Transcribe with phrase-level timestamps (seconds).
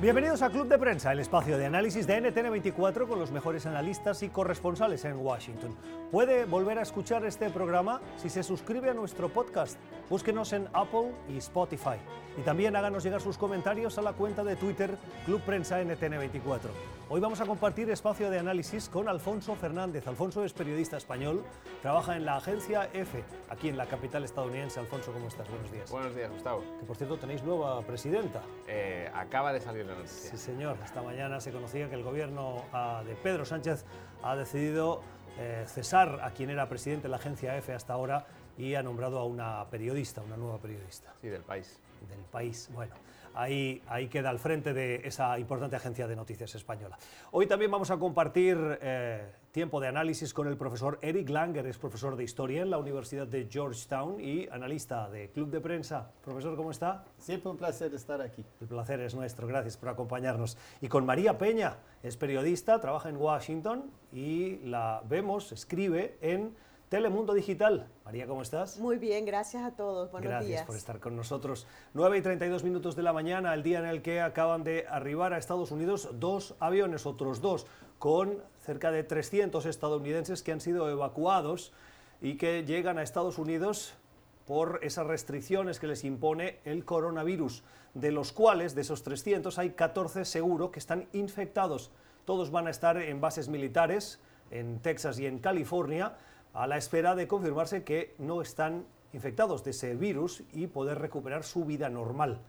[0.00, 4.22] Bienvenidos a Club de Prensa, el espacio de análisis de NTN24 con los mejores analistas
[4.22, 5.74] y corresponsales en Washington.
[6.12, 9.76] Puede volver a escuchar este programa si se suscribe a nuestro podcast.
[10.08, 11.96] Búsquenos en Apple y Spotify.
[12.38, 16.97] Y también háganos llegar sus comentarios a la cuenta de Twitter Club Prensa NTN24.
[17.10, 20.06] Hoy vamos a compartir espacio de análisis con Alfonso Fernández.
[20.06, 21.42] Alfonso es periodista español,
[21.80, 24.78] trabaja en la agencia EFE, aquí en la capital estadounidense.
[24.78, 25.48] Alfonso, ¿cómo estás?
[25.48, 25.90] Buenos días.
[25.90, 26.62] Buenos días, Gustavo.
[26.78, 28.42] Que por cierto tenéis nueva presidenta.
[28.66, 30.32] Eh, acaba de salir la noticia.
[30.32, 30.76] Sí, señor.
[30.84, 33.86] Esta mañana se conocía que el gobierno ah, de Pedro Sánchez
[34.22, 35.00] ha decidido
[35.38, 38.26] eh, cesar a quien era presidente de la agencia EFE hasta ahora
[38.58, 41.14] y ha nombrado a una periodista, una nueva periodista.
[41.22, 41.80] Sí, del país.
[42.06, 42.68] Del país.
[42.74, 42.94] Bueno,
[43.34, 46.98] ahí, ahí queda al frente de esa importante agencia de noticias española.
[47.30, 51.78] Hoy también vamos a compartir eh, tiempo de análisis con el profesor Eric Langer, es
[51.78, 56.10] profesor de historia en la Universidad de Georgetown y analista de Club de Prensa.
[56.22, 57.04] Profesor, ¿cómo está?
[57.18, 58.44] Siempre un placer estar aquí.
[58.60, 60.56] El placer es nuestro, gracias por acompañarnos.
[60.80, 66.54] Y con María Peña, es periodista, trabaja en Washington y la vemos, escribe en
[66.88, 67.86] Telemundo Digital.
[68.02, 68.78] María, ¿cómo estás?
[68.78, 70.10] Muy bien, gracias a todos.
[70.10, 70.64] Buenos Gracias días.
[70.64, 71.66] por estar con nosotros.
[71.92, 75.34] 9 y 32 minutos de la mañana, el día en el que acaban de arribar
[75.34, 77.66] a Estados Unidos dos aviones, otros dos,
[77.98, 81.72] con cerca de 300 estadounidenses que han sido evacuados
[82.22, 83.92] y que llegan a Estados Unidos
[84.46, 89.72] por esas restricciones que les impone el coronavirus, de los cuales, de esos 300, hay
[89.72, 91.90] 14 seguro que están infectados.
[92.24, 94.20] Todos van a estar en bases militares,
[94.50, 96.16] en Texas y en California,
[96.54, 101.44] a la espera de confirmarse que no están infectados de ese virus y poder recuperar
[101.44, 102.40] su vida normal.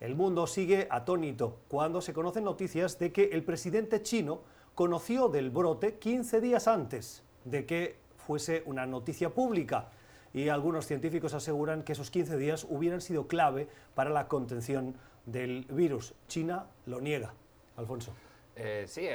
[0.00, 4.42] El mundo sigue atónito cuando se conocen noticias de que el presidente chino
[4.74, 9.90] conoció del brote 15 días antes de que fuese una noticia pública
[10.32, 15.64] y algunos científicos aseguran que esos 15 días hubieran sido clave para la contención del
[15.70, 16.14] virus.
[16.26, 17.32] China lo niega.
[17.76, 18.12] Alfonso.
[18.56, 19.08] Eh, sí,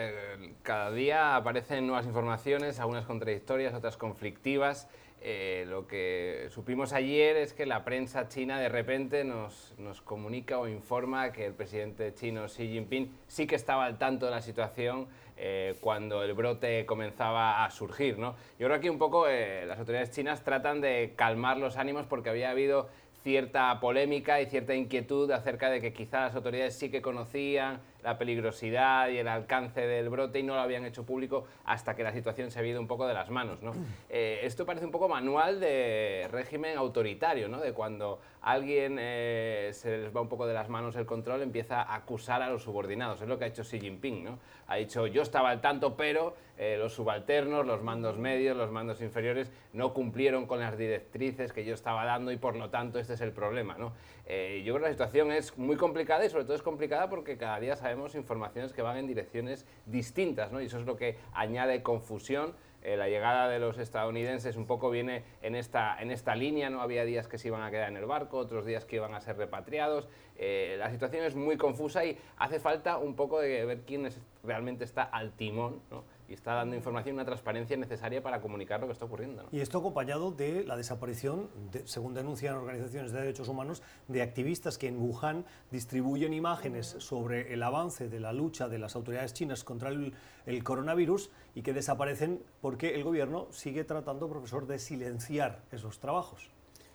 [0.64, 4.90] cada día aparecen nuevas informaciones, algunas contradictorias, otras conflictivas.
[5.22, 10.60] Eh, lo que supimos ayer es que la prensa china de repente nos, nos, comunica
[10.60, 14.42] o informa que el presidente chino Xi Jinping sí que estaba al tanto de la
[14.42, 18.18] situación eh, cuando el brote comenzaba a surgir.
[18.18, 18.36] ¿no?
[18.58, 22.30] Yo creo que aquí un poco las autoridades chinas tratan de calmar los ánimos porque
[22.30, 22.88] había habido
[23.22, 28.18] cierta polémica y cierta inquietud acerca de que quizás las autoridades sí que conocían la
[28.18, 32.14] peligrosidad y el alcance del brote y no lo habían hecho público hasta que la
[32.14, 33.62] situación se había ido un poco de las manos.
[33.62, 33.74] ¿no?
[34.12, 37.60] Eh, esto parece un poco manual de régimen autoritario, ¿no?
[37.60, 41.82] de cuando alguien eh, se les va un poco de las manos el control, empieza
[41.82, 43.22] a acusar a los subordinados.
[43.22, 44.24] Es lo que ha hecho Xi Jinping.
[44.24, 44.40] ¿no?
[44.68, 49.02] Ha dicho, yo estaba al tanto, pero eh, los subalternos, los mandos medios, los mandos
[49.02, 53.14] inferiores no cumplieron con las directrices que yo estaba dando y por lo tanto este
[53.14, 53.78] es el problema.
[53.78, 53.94] ¿no?
[54.32, 57.36] Eh, yo creo que la situación es muy complicada y sobre todo es complicada porque
[57.36, 60.62] cada día sabemos informaciones que van en direcciones distintas ¿no?
[60.62, 62.54] y eso es lo que añade confusión.
[62.84, 66.82] Eh, la llegada de los estadounidenses un poco viene en esta, en esta línea, ¿no?
[66.82, 69.20] Había días que se iban a quedar en el barco, otros días que iban a
[69.20, 70.08] ser repatriados.
[70.38, 74.22] Eh, la situación es muy confusa y hace falta un poco de ver quién es,
[74.44, 75.82] realmente está al timón.
[76.30, 79.44] Y está dando información, una transparencia necesaria para comunicar lo que está ocurriendo.
[79.44, 79.50] ¿no?
[79.52, 84.78] Y esto acompañado de la desaparición, de, según denuncian organizaciones de derechos humanos, de activistas
[84.78, 89.64] que en Wuhan distribuyen imágenes sobre el avance de la lucha de las autoridades chinas
[89.64, 90.14] contra el,
[90.46, 96.52] el coronavirus y que desaparecen porque el gobierno sigue tratando, profesor, de silenciar esos trabajos.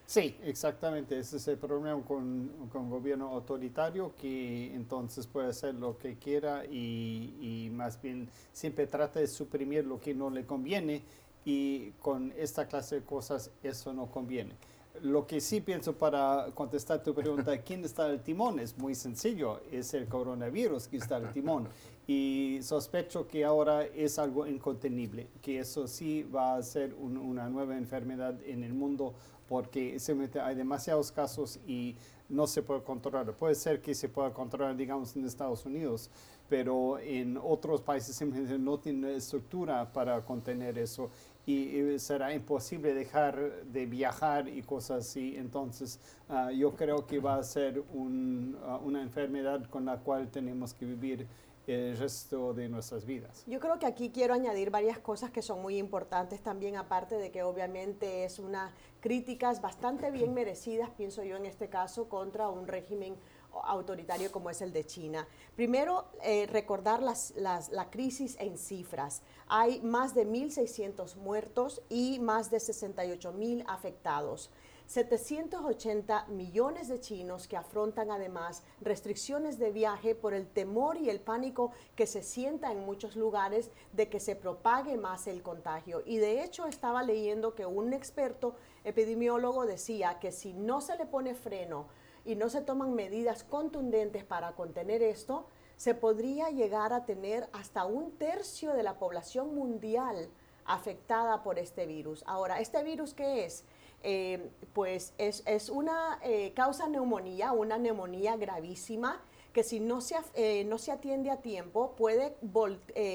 [0.07, 1.19] Sí, exactamente.
[1.19, 6.65] Ese es el problema con, con gobierno autoritario que entonces puede hacer lo que quiera
[6.67, 11.03] y, y, más bien siempre trata de suprimir lo que no le conviene
[11.45, 14.55] y con esta clase de cosas eso no conviene.
[15.03, 18.61] Lo que sí pienso para contestar tu pregunta, ¿quién está al timón?
[18.61, 21.69] Es muy sencillo, es el coronavirus que está al timón.
[22.07, 27.49] Y sospecho que ahora es algo incontenible, que eso sí va a ser un, una
[27.49, 29.15] nueva enfermedad en el mundo
[29.49, 31.97] porque simplemente hay demasiados casos y
[32.29, 33.33] no se puede controlar.
[33.35, 36.11] Puede ser que se pueda controlar, digamos, en Estados Unidos,
[36.49, 41.11] pero en otros países simplemente no tienen estructura para contener eso
[41.47, 45.37] y, será imposible dejar de viajar y cosas así.
[45.37, 50.31] Entonces, uh, yo creo que va a ser un, uh, una enfermedad con la cual
[50.31, 51.27] tenemos que vivir
[51.67, 53.45] el resto de nuestras vidas.
[53.47, 57.31] Yo creo que aquí quiero añadir varias cosas que son muy importantes también, aparte de
[57.31, 62.67] que obviamente es unas críticas bastante bien merecidas, pienso yo en este caso, contra un
[62.67, 63.17] régimen
[63.63, 65.27] autoritario como es el de China.
[65.55, 69.23] Primero, eh, recordar las, las, la crisis en cifras.
[69.47, 74.51] Hay más de 1.600 muertos y más de 68.000 afectados.
[74.87, 81.21] 780 millones de chinos que afrontan además restricciones de viaje por el temor y el
[81.21, 86.03] pánico que se sienta en muchos lugares de que se propague más el contagio.
[86.05, 91.07] Y de hecho estaba leyendo que un experto epidemiólogo decía que si no se le
[91.07, 91.87] pone freno
[92.25, 95.47] y no se toman medidas contundentes para contener esto,
[95.77, 100.31] se podría llegar a tener hasta un tercio de la población mundial
[100.65, 102.23] afectada por este virus.
[102.27, 103.65] Ahora, ¿este virus qué es?
[104.07, 109.23] Eh, pues es, una eh, causa neumonía, una neumonía gravísima
[109.55, 112.37] que si no se, eh, no se atiende a tiempo puede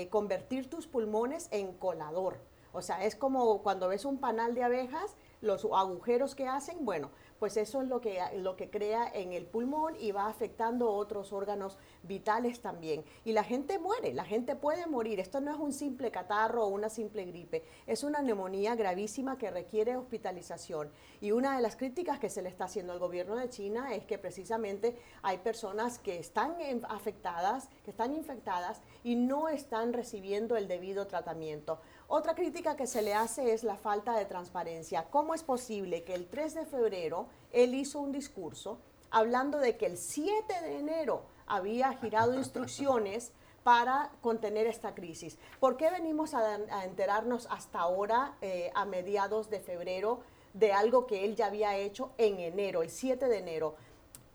[0.10, 2.40] convertir tus pulmones en colador.
[2.74, 7.12] O sea, es como cuando ves un panal de abejas, los agujeros que hacen, bueno,
[7.40, 11.34] pues eso es lo que, lo que crea en el pulmón y va afectando otros
[11.34, 13.04] órganos vitales también.
[13.26, 15.20] Y la gente muere, la gente puede morir.
[15.20, 19.52] Esto no es un simple catarro o una simple gripe, es una neumonía gravísima que
[19.52, 20.92] requiere hospitalización.
[21.22, 24.06] Y una de las críticas que se le está haciendo al gobierno de China es
[24.06, 26.56] que precisamente hay personas que están
[26.90, 31.80] afectadas, que están infectadas y no están recibiendo el debido tratamiento.
[32.12, 35.06] Otra crítica que se le hace es la falta de transparencia.
[35.12, 38.80] ¿Cómo es posible que el 3 de febrero él hizo un discurso
[39.12, 45.38] hablando de que el 7 de enero había girado instrucciones para contener esta crisis?
[45.60, 50.22] ¿Por qué venimos a, enterarnos hasta ahora, eh, a mediados de febrero,
[50.56, 53.76] de algo que él ya había hecho en enero, el 7 de enero?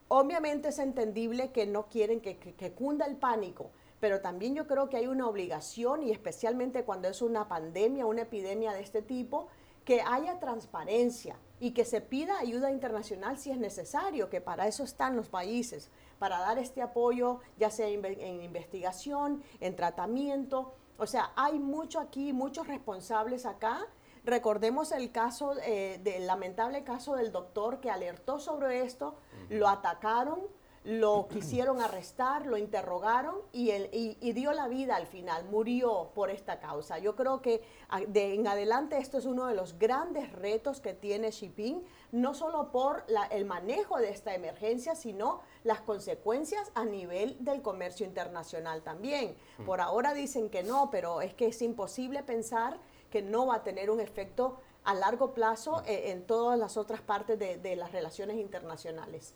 [0.07, 4.97] Obviamente es entendible que no quieren que cunda el pánico, pero también yo creo que
[4.97, 9.47] hay una obligación, y especialmente cuando es una pandemia, una epidemia de este tipo,
[9.85, 14.83] que haya transparencia y que se pida ayuda internacional si es necesario, que para eso
[14.83, 15.89] están los países,
[16.19, 20.73] para dar este apoyo, ya sea en investigación, en tratamiento.
[20.97, 23.87] O sea, hay mucho aquí, muchos responsables acá.
[24.23, 29.15] Recordemos el caso, eh, del lamentable caso del doctor que alertó sobre esto,
[29.49, 30.39] lo atacaron,
[30.85, 36.59] lo quisieron arrestar, lo interrogaron y, y, dio la vida al final, murió por esta
[36.59, 36.99] causa.
[36.99, 40.93] Yo creo que ah, de en adelante esto es uno de los grandes retos que
[40.93, 46.85] tiene Xi Jinping, no solo por el manejo de esta emergencia, sino las consecuencias a
[46.85, 49.35] nivel del comercio internacional también.
[49.57, 49.65] Mm.
[49.65, 52.77] Por ahora dicen que no, pero es que es imposible pensar
[53.09, 55.87] que no va a tener un efecto a largo plazo mm.
[55.87, 59.33] eh, en todas las otras partes de las relaciones internacionales.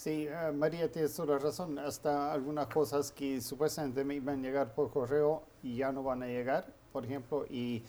[0.00, 1.78] Sí, eh, María tiene toda la razón.
[1.78, 6.22] Hasta algunas cosas que supuestamente me iban a llegar por correo y ya no van
[6.22, 7.82] a llegar, por ejemplo, y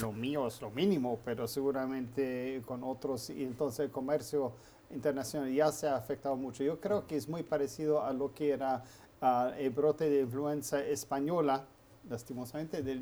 [0.00, 4.50] lo mío es lo mínimo, pero seguramente con otros, y entonces el comercio
[4.90, 6.64] internacional ya se ha afectado mucho.
[6.64, 8.82] Yo creo que es muy parecido a lo que era
[9.20, 11.66] ah, el brote de influenza española,
[12.10, 13.00] lastimosamente, del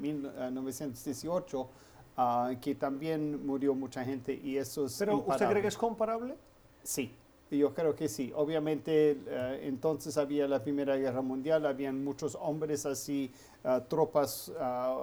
[0.00, 1.68] 1918,
[2.16, 4.96] ah, que también murió mucha gente y eso es...
[4.98, 6.38] ¿Pero usted cree que es comparable?
[6.82, 7.14] Sí,
[7.50, 8.32] yo creo que sí.
[8.34, 13.30] Obviamente, eh, entonces había la Primera Guerra Mundial, habían muchos hombres así,
[13.64, 14.94] eh, tropas eh,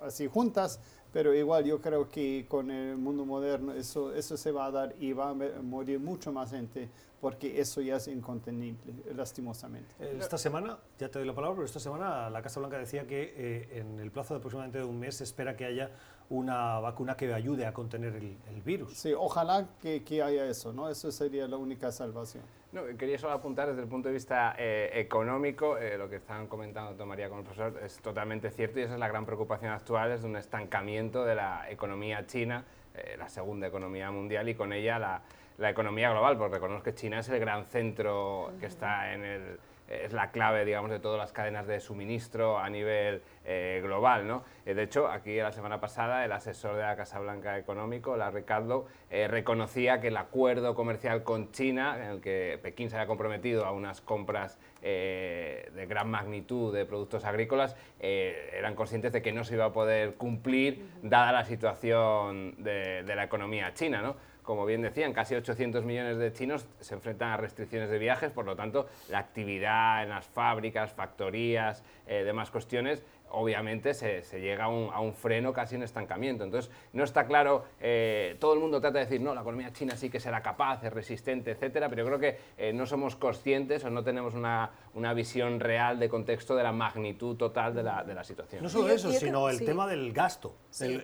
[0.00, 0.80] así juntas,
[1.12, 4.94] pero igual yo creo que con el mundo moderno eso, eso se va a dar
[4.98, 6.88] y va a morir mucho más gente
[7.20, 9.94] porque eso ya es incontenible, lastimosamente.
[10.18, 13.68] Esta semana, ya te doy la palabra, pero esta semana la Casa Blanca decía que
[13.72, 15.90] en el plazo de aproximadamente un mes se espera que haya
[16.28, 18.94] una vacuna que ayude a contener el, virus.
[18.94, 20.88] Sí, ojalá que, que, haya eso, ¿no?
[20.88, 22.42] Eso sería la única salvación.
[22.72, 26.48] No, quería solo apuntar desde el punto de vista eh, económico, eh, lo que estaban
[26.48, 29.70] comentando tanto María como el profesor es totalmente cierto y esa es la gran preocupación
[29.70, 32.64] actual, es de un estancamiento de la economía china,
[32.94, 35.22] eh, la segunda economía mundial y con ella la,
[35.58, 39.58] la economía global, porque reconozco que China es el gran centro que está en el
[39.88, 44.42] es la clave, digamos, de todas las cadenas de suministro a nivel eh, global, ¿no?
[44.64, 48.30] Eh, de hecho, aquí la semana pasada el asesor de la Casa Blanca Económico, la
[48.30, 53.06] Ricardo, eh, reconocía que el acuerdo comercial con China, en el que Pekín se había
[53.06, 59.42] comprometido a unas compras de gran magnitud de productos agrícolas, eran conscientes de que no
[59.42, 64.14] se iba a poder cumplir dada la situación de, de la economía china, ¿no?
[64.46, 68.46] Como bien decían, casi 800 millones de chinos se enfrentan a restricciones de viajes, por
[68.46, 74.68] lo tanto, la actividad en las fábricas, factorías, eh, demás cuestiones, obviamente se, llega a
[74.68, 76.44] un, freno, casi un estancamiento.
[76.44, 79.96] Entonces, no está claro, eh, todo el mundo trata de decir, no, la economía china
[79.96, 83.84] sí que será capaz, es resistente, etcétera, pero yo creo que eh, no somos conscientes
[83.84, 84.70] o no tenemos una,
[85.12, 88.62] visión real de contexto de la magnitud total de la, situación.
[88.62, 90.54] No solo eso, sino el tema del gasto.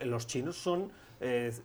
[0.05, 0.93] los chinos son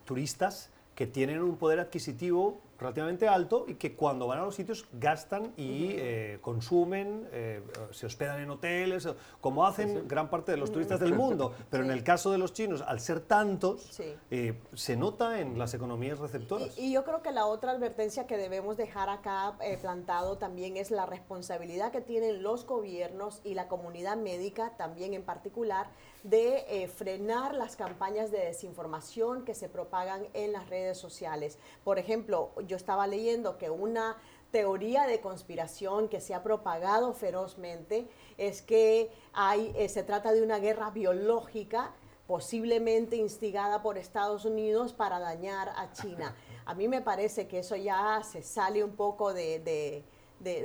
[0.06, 4.88] turistas que tienen un poder adquisitivo relativamente alto y que cuando van a los sitios
[4.94, 7.62] gastan y eh, consumen, eh,
[7.92, 9.08] se hospedan en hoteles,
[9.40, 11.54] como hacen gran parte de los turistas del mundo.
[11.70, 14.00] Pero en el caso de los chinos, al ser tantos,
[14.32, 16.76] eh, se nota en las economías receptoras.
[16.80, 21.06] Y, yo creo que la otra advertencia que debemos dejar acá plantado también es la
[21.06, 25.90] responsabilidad que tienen los gobiernos y la comunidad médica también en particular
[26.30, 31.58] de frenar las campañas de desinformación que se propagan en las redes sociales.
[31.84, 34.18] Por ejemplo, yo estaba leyendo que una
[34.52, 38.08] teoría de conspiración que se ha propagado ferozmente
[38.38, 41.94] es que hay, eh, se trata de una guerra biológica
[42.28, 46.36] posiblemente instigada por Estados Unidos para dañar a China.
[46.66, 50.04] A mí me parece que eso ya se sale un poco de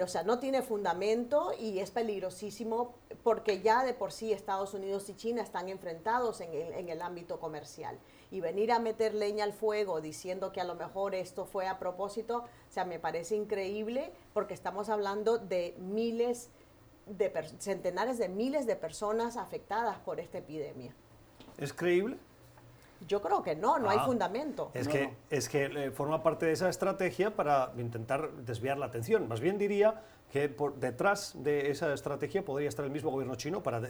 [0.03, 5.09] o sea, no tiene fundamento y es peligrosísimo porque ya de por sí Estados Unidos
[5.09, 7.99] y China están enfrentados en el, en el ámbito comercial.
[8.31, 11.79] Y venir a meter leña al fuego diciendo que a lo mejor esto fue a
[11.79, 16.51] propósito, o sea, me parece increíble porque estamos hablando de miles,
[17.07, 20.95] de centenares de miles de personas afectadas por esta epidemia.
[21.59, 22.19] ¿Es creíble?
[23.07, 24.71] Yo creo que no, no hay ah, fundamento.
[24.75, 29.29] Es que, es que eh, forma parte de esa estrategia para intentar desviar la atención.
[29.29, 33.63] Más bien diría que por detrás de esa estrategia podría estar el mismo gobierno chino
[33.63, 33.81] para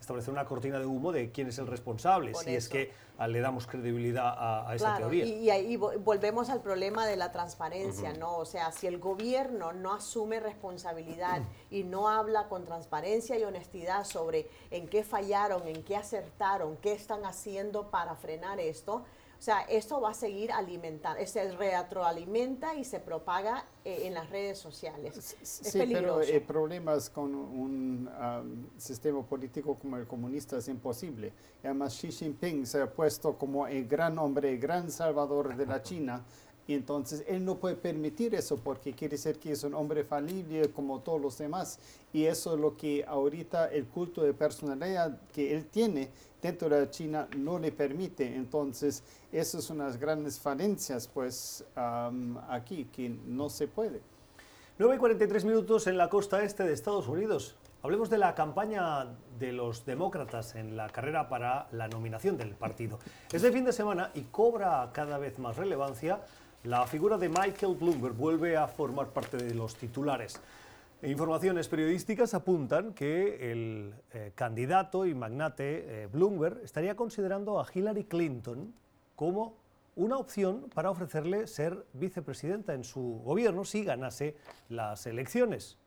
[0.00, 2.92] establecer una cortina de humo de quién es el responsable, si es que
[3.28, 4.34] le damos credibilidad
[4.66, 5.26] a, esa teoría.
[5.26, 8.38] Y, ahí volvemos al problema de la transparencia, ¿no?
[8.38, 14.04] O sea, si el gobierno no asume responsabilidad y no habla con transparencia y honestidad
[14.04, 19.04] sobre en qué fallaron, en qué acertaron, qué están haciendo para frenar esto,
[19.40, 24.28] o sea, esto va a seguir alimentando, se retroalimenta y se propaga eh, en las
[24.28, 25.34] redes sociales.
[25.40, 31.32] Sí, pero el problema es con un sistema político como el comunista es imposible.
[31.64, 35.82] además, Xi Jinping se ha puesto como el gran hombre, el gran salvador de la
[35.82, 36.22] China.
[36.70, 40.68] Y entonces él no puede permitir eso porque quiere decir que es un hombre falible
[40.68, 41.80] como todos los demás.
[42.12, 46.10] Y eso es lo que ahorita el culto de personalidad que él tiene
[46.40, 48.36] dentro de China no le permite.
[48.36, 51.64] Entonces, esas son las grandes falencias pues
[52.48, 54.00] aquí, que no se puede.
[54.78, 57.56] 9 y 43 minutos en la costa este de Estados Unidos.
[57.82, 59.06] Hablemos de la campaña
[59.40, 63.00] de los demócratas en la carrera para la nominación del partido.
[63.32, 66.20] Es de fin de semana y cobra cada vez más relevancia
[66.64, 70.40] la figura de Michael Bloomberg vuelve a formar parte de los titulares.
[71.02, 78.04] Informaciones periodísticas apuntan que el eh, candidato y magnate eh, Bloomberg estaría considerando a Hillary
[78.04, 78.74] Clinton
[79.16, 79.56] como
[79.96, 84.36] una opción para ofrecerle ser vicepresidenta en su gobierno si ganase
[84.68, 85.78] las elecciones.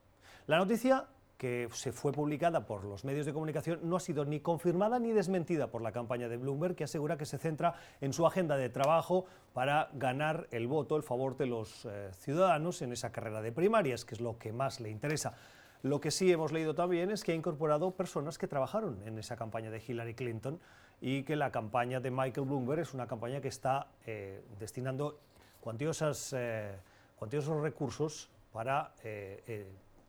[0.48, 1.06] La noticia
[1.44, 5.12] que se fue publicada por los medios de comunicación no ha sido ni confirmada ni
[5.12, 8.70] desmentida por la campaña de Bloomberg, que asegura que se centra en su agenda de
[8.70, 13.52] trabajo para ganar el voto, el favor de los eh, ciudadanos en esa carrera de
[13.52, 15.34] primarias, que es lo que más le interesa.
[15.82, 19.36] Lo que sí hemos leído también es que ha incorporado personas que trabajaron en esa
[19.36, 20.62] campaña de Hillary Clinton
[21.02, 25.20] y que la campaña de Michael Bloomberg es una campaña que está eh, destinando
[25.60, 26.72] cuantiosas, eh,
[27.18, 28.94] cuantiosos recursos para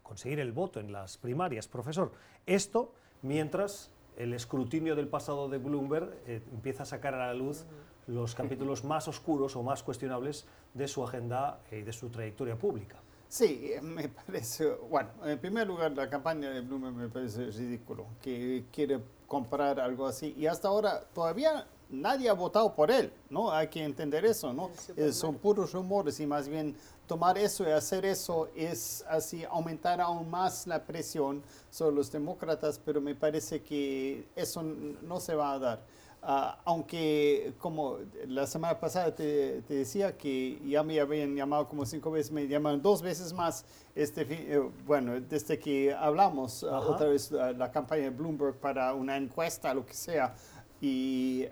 [0.04, 2.12] conseguir el voto en las primarias, profesor.
[2.46, 2.92] Esto
[3.22, 7.64] mientras el escrutinio del pasado de Bloomberg eh, empieza a sacar a la luz
[8.06, 13.00] los capítulos más oscuros o más cuestionables de su agenda y de su trayectoria pública.
[13.28, 18.66] Sí, me parece, bueno, en primer lugar la campaña de Bloomberg me parece ridículo, que
[18.70, 23.50] quiere comprar algo así y hasta ahora todavía nadie ha votado por él, ¿no?
[23.50, 24.70] Hay que entender eso, ¿no?
[24.96, 30.00] Eh, son puros rumores y más bien tomar eso y hacer eso es así aumentar
[30.00, 35.52] aún más la presión sobre los demócratas, pero me parece que eso no se va
[35.52, 35.94] a dar.
[36.26, 42.10] Ah, aunque como la semana pasada te, decía que ya me habían llamado como cinco
[42.10, 47.30] veces, me llamaron dos veces más, este, eh, bueno, desde que hablamos ah, otra vez
[47.32, 50.34] ah, la campaña de Bloomberg para una encuesta, lo que sea,
[50.80, 51.46] y...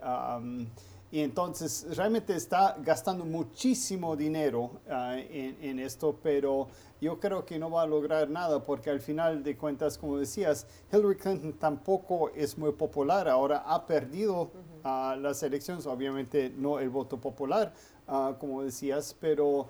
[1.12, 6.69] Y entonces realmente está gastando muchísimo dinero ah, en, esto, pero
[7.02, 10.66] yo creo que no va a lograr nada porque al final de cuentas, como decías,
[10.90, 13.28] Hillary Clinton tampoco es muy popular.
[13.28, 14.52] Ahora ha perdido
[14.85, 17.75] ah, las elecciones, obviamente no el voto popular,
[18.09, 19.69] ah, como decías, pero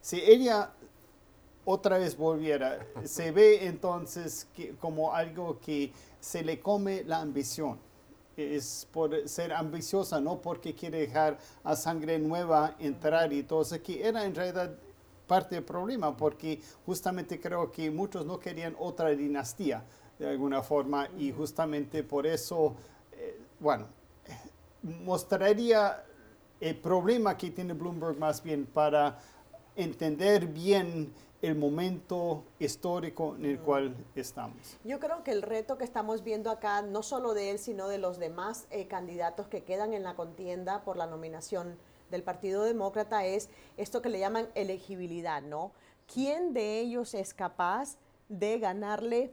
[0.00, 0.70] si ella
[1.64, 7.87] otra vez volviera, se ve entonces que, como algo que se le come la ambición
[8.38, 13.82] es por ser ambiciosa, no porque quiere dejar a sangre nueva entrar y todo eso,
[13.82, 14.74] que era en realidad
[15.26, 19.84] parte del problema, porque justamente creo que muchos no querían otra dinastía
[20.18, 22.74] de alguna forma y justamente por eso,
[23.12, 23.86] eh, bueno,
[24.82, 26.04] mostraría
[26.60, 29.18] el problema que tiene Bloomberg más bien para
[29.76, 34.76] entender bien el momento histórico en el cual estamos.
[34.84, 37.98] Yo creo que el reto que estamos viendo acá, no solo de él, sino de
[37.98, 41.78] los demás eh, candidatos que quedan en la contienda por la nominación
[42.10, 45.72] del Partido Demócrata, es esto que le llaman elegibilidad, ¿no?
[46.12, 49.32] ¿Quién de ellos es capaz de ganarle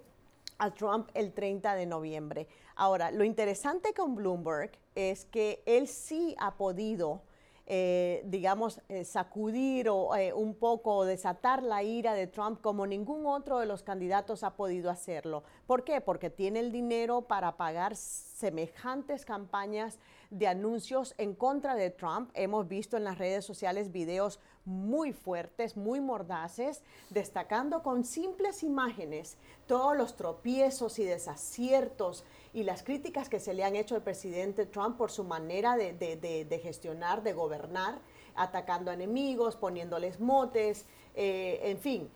[0.58, 2.48] a Trump el 30 de noviembre?
[2.76, 7.22] Ahora, lo interesante con Bloomberg es que él sí ha podido
[7.68, 13.26] eh, digamos, eh, sacudir o eh, un poco desatar la ira de Trump como ningún
[13.26, 15.44] otro de los candidatos ha podido hacerlo.
[15.66, 16.00] ¿Por qué?
[16.00, 19.98] Porque tiene el dinero para pagar semejantes campañas
[20.30, 22.30] de anuncios en contra de Trump.
[22.34, 29.38] Hemos visto en las redes sociales videos muy fuertes, muy mordaces, destacando con simples imágenes
[29.68, 34.66] todos los tropiezos y desaciertos y las críticas que se le han hecho al presidente
[34.66, 38.00] Trump por su manera de, gestionar, de gobernar,
[38.36, 42.10] atacando enemigos, poniéndoles motes, eh, en fin.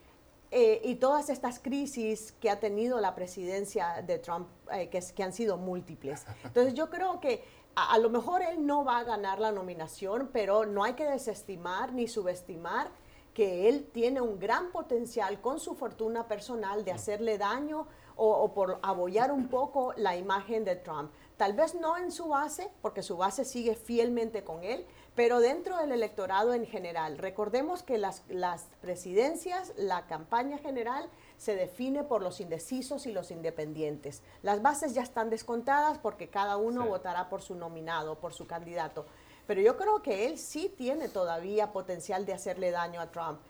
[0.52, 5.22] Eh, y todas estas crisis que ha tenido la presidencia de Trump, eh, que, que,
[5.22, 6.26] han sido múltiples.
[6.42, 10.66] Entonces yo creo que a, lo mejor él no va a ganar la nominación, pero
[10.66, 12.90] no hay que desestimar ni subestimar
[13.34, 17.86] que él tiene un gran potencial con su fortuna personal de hacerle daño
[18.16, 21.10] o, por abollar un poco la imagen de Trump.
[21.38, 24.84] Tal vez no en su base, porque su base sigue fielmente con él,
[25.14, 27.16] pero dentro del electorado en general.
[27.16, 31.08] Recordemos que las, las presidencias, la campaña general,
[31.40, 34.22] se define por los indecisos y los independientes.
[34.42, 39.06] Las bases ya están descontadas porque cada uno votará por su nominado, por su candidato.
[39.46, 43.40] Pero yo creo que él sí tiene todavía potencial de hacerle daño a Trump.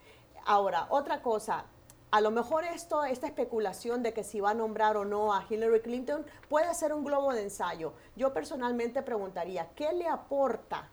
[0.47, 1.65] Ahora, otra cosa,
[2.13, 5.45] a lo mejor esto, esta especulación de que si va a nombrar o no a
[5.51, 7.95] Hillary Clinton puede ser un globo de ensayo.
[8.15, 10.89] Yo personalmente preguntaría, ¿qué le aporta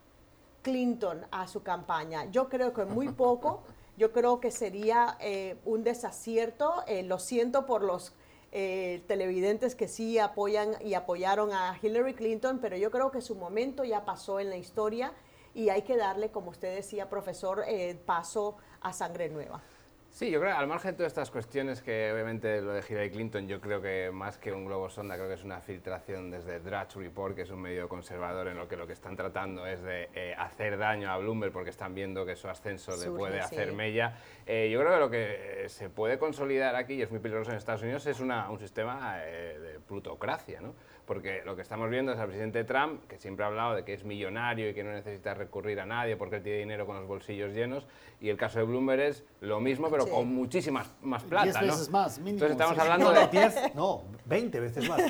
[0.64, 2.26] Clinton a su campaña?
[2.32, 3.62] Yo creo que muy poco.
[3.98, 6.84] Yo creo que sería eh, un desacierto.
[6.86, 8.14] Eh, lo siento por los
[8.52, 13.36] eh, televidentes que sí apoyan y apoyaron a Hillary Clinton, pero yo creo que su
[13.36, 15.14] momento ya pasó en la historia
[15.56, 17.66] y hay que darle, como usted decía, profesor,
[18.06, 19.64] paso a sangre nueva.
[20.10, 23.48] Sí, yo creo, al margen de todas estas cuestiones, que obviamente lo de Hillary Clinton,
[23.48, 26.96] yo creo que más que un globo sonda, creo que es una filtración desde Drudge
[26.96, 30.10] Report, que es un medio conservador en lo que lo que están tratando es de
[30.16, 34.18] eh, hacer daño a Bloomberg porque están viendo que su ascenso le puede hacer mella.
[34.48, 37.52] Eh, yo creo que lo que eh, se puede consolidar aquí, y es muy peligroso
[37.52, 40.74] en Estados Unidos, es una, un sistema de plutocracia, ¿no?
[41.08, 43.94] Porque lo que estamos viendo es al presidente Trump, que siempre ha hablado de que
[43.94, 47.08] es millonario y que no necesita recurrir a nadie porque él tiene dinero con los
[47.08, 47.88] bolsillos llenos,
[48.20, 51.46] y el caso de Bloomberg es lo mismo, pero con muchísimas más plata.
[51.46, 52.46] 10 veces más, mínimo.
[52.46, 55.02] Entonces estamos hablando de 10, no, 20 veces más.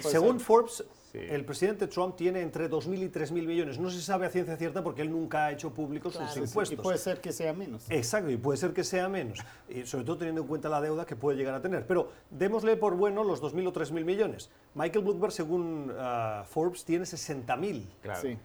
[0.00, 0.84] Según Forbes,
[1.14, 3.78] el presidente Trump tiene entre 2.000 y 3.000 millones.
[3.78, 6.72] No se sabe a ciencia cierta porque él nunca ha hecho públicos sus impuestos.
[6.72, 7.88] Y puede ser que sea menos.
[7.88, 9.38] Exacto, y puede ser que sea menos.
[9.68, 11.86] Y sobre todo teniendo en cuenta la deuda que puede llegar a tener.
[11.86, 14.50] Pero démosle por bueno los 2.000 o 3.000 millones.
[14.74, 17.84] Michael Bloomberg, según ah, Forbes, tiene 60.000.
[18.02, 18.20] Claro.
[18.20, 18.36] Sí.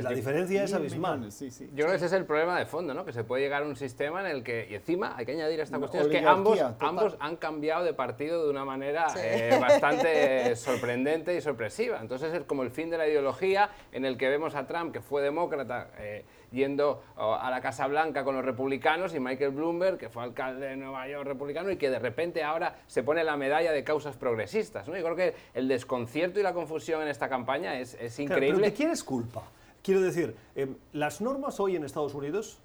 [0.00, 1.28] la diferencia es abismal.
[1.28, 3.04] Yo creo que ese es el problema de fondo, ¿no?
[3.04, 5.60] que se puede llegar a un sistema en el que, y encima hay que añadir
[5.60, 10.56] esta cuestión, es que ambos, ambos han cambiado de partido de una manera eh, bastante
[10.56, 11.98] sorprendente y sorpresiva.
[12.00, 15.00] Entonces es como el fin de la ideología en el que vemos a Trump, que
[15.00, 20.08] fue demócrata, eh, yendo a la Casa Blanca con los republicanos, y Michael Bloomberg, que
[20.08, 23.72] fue alcalde de Nueva York republicano, y que de repente ahora se pone la medalla
[23.72, 24.86] de causas progresistas.
[24.86, 24.96] ¿no?
[24.96, 28.54] Yo creo que el desconcierto y la confusión en esta campaña es, increíble.
[28.54, 29.42] ¿Pero de quién es culpa?
[29.82, 32.60] Quiero decir, em, las normas hoy en Estados Unidos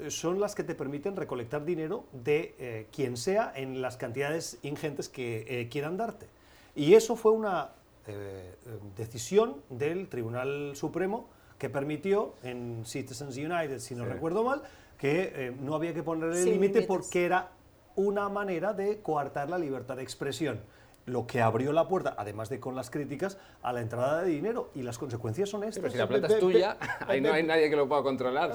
[0.00, 4.58] eh, son las que te permiten recolectar dinero de eh, quien sea en las cantidades
[4.62, 6.26] ingentes que quieran darte.
[6.74, 7.70] Y eso fue una
[8.06, 8.54] eh,
[8.96, 14.62] decisión del Tribunal Supremo que permitió en Citizens United, si no recuerdo mal,
[14.98, 17.50] que eh, no había que poner el límite porque era
[17.96, 20.60] una manera de coartar la libertad de expresión
[21.06, 24.70] lo que abrió la puerta, además de con las críticas, a la entrada de dinero.
[24.74, 25.80] Y las consecuencias son estas.
[25.82, 28.54] pero si la plata es tuya, ahí no hay nadie que lo pueda controlar.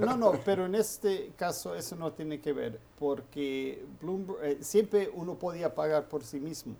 [0.00, 5.10] no, no, pero en este caso eso no tiene que ver, porque Bloomberg, eh, siempre
[5.12, 6.76] uno podía pagar por sí mismo.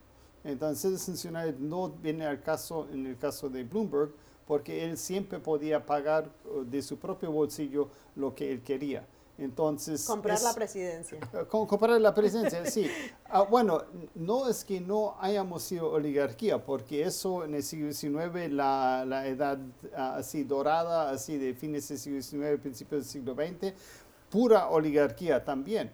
[0.47, 4.13] Entonces, Citizens no viene al caso en el caso de Bloomberg
[4.47, 9.05] porque él siempre podía pagar uh, de su propio bolsillo lo que él quería.
[9.39, 11.19] Entonces, comprar la presidencia.
[11.53, 12.89] Uh, comprar la presidencia, sí.
[13.29, 13.83] Ah, bueno,
[14.15, 19.27] no es que no hayamos sido oligarquía, porque eso en el siglo XIX, la, la
[19.27, 23.75] edad uh, así dorada, así de fines del siglo XIX, principios del siglo XX,
[24.31, 25.91] pura oligarquía también.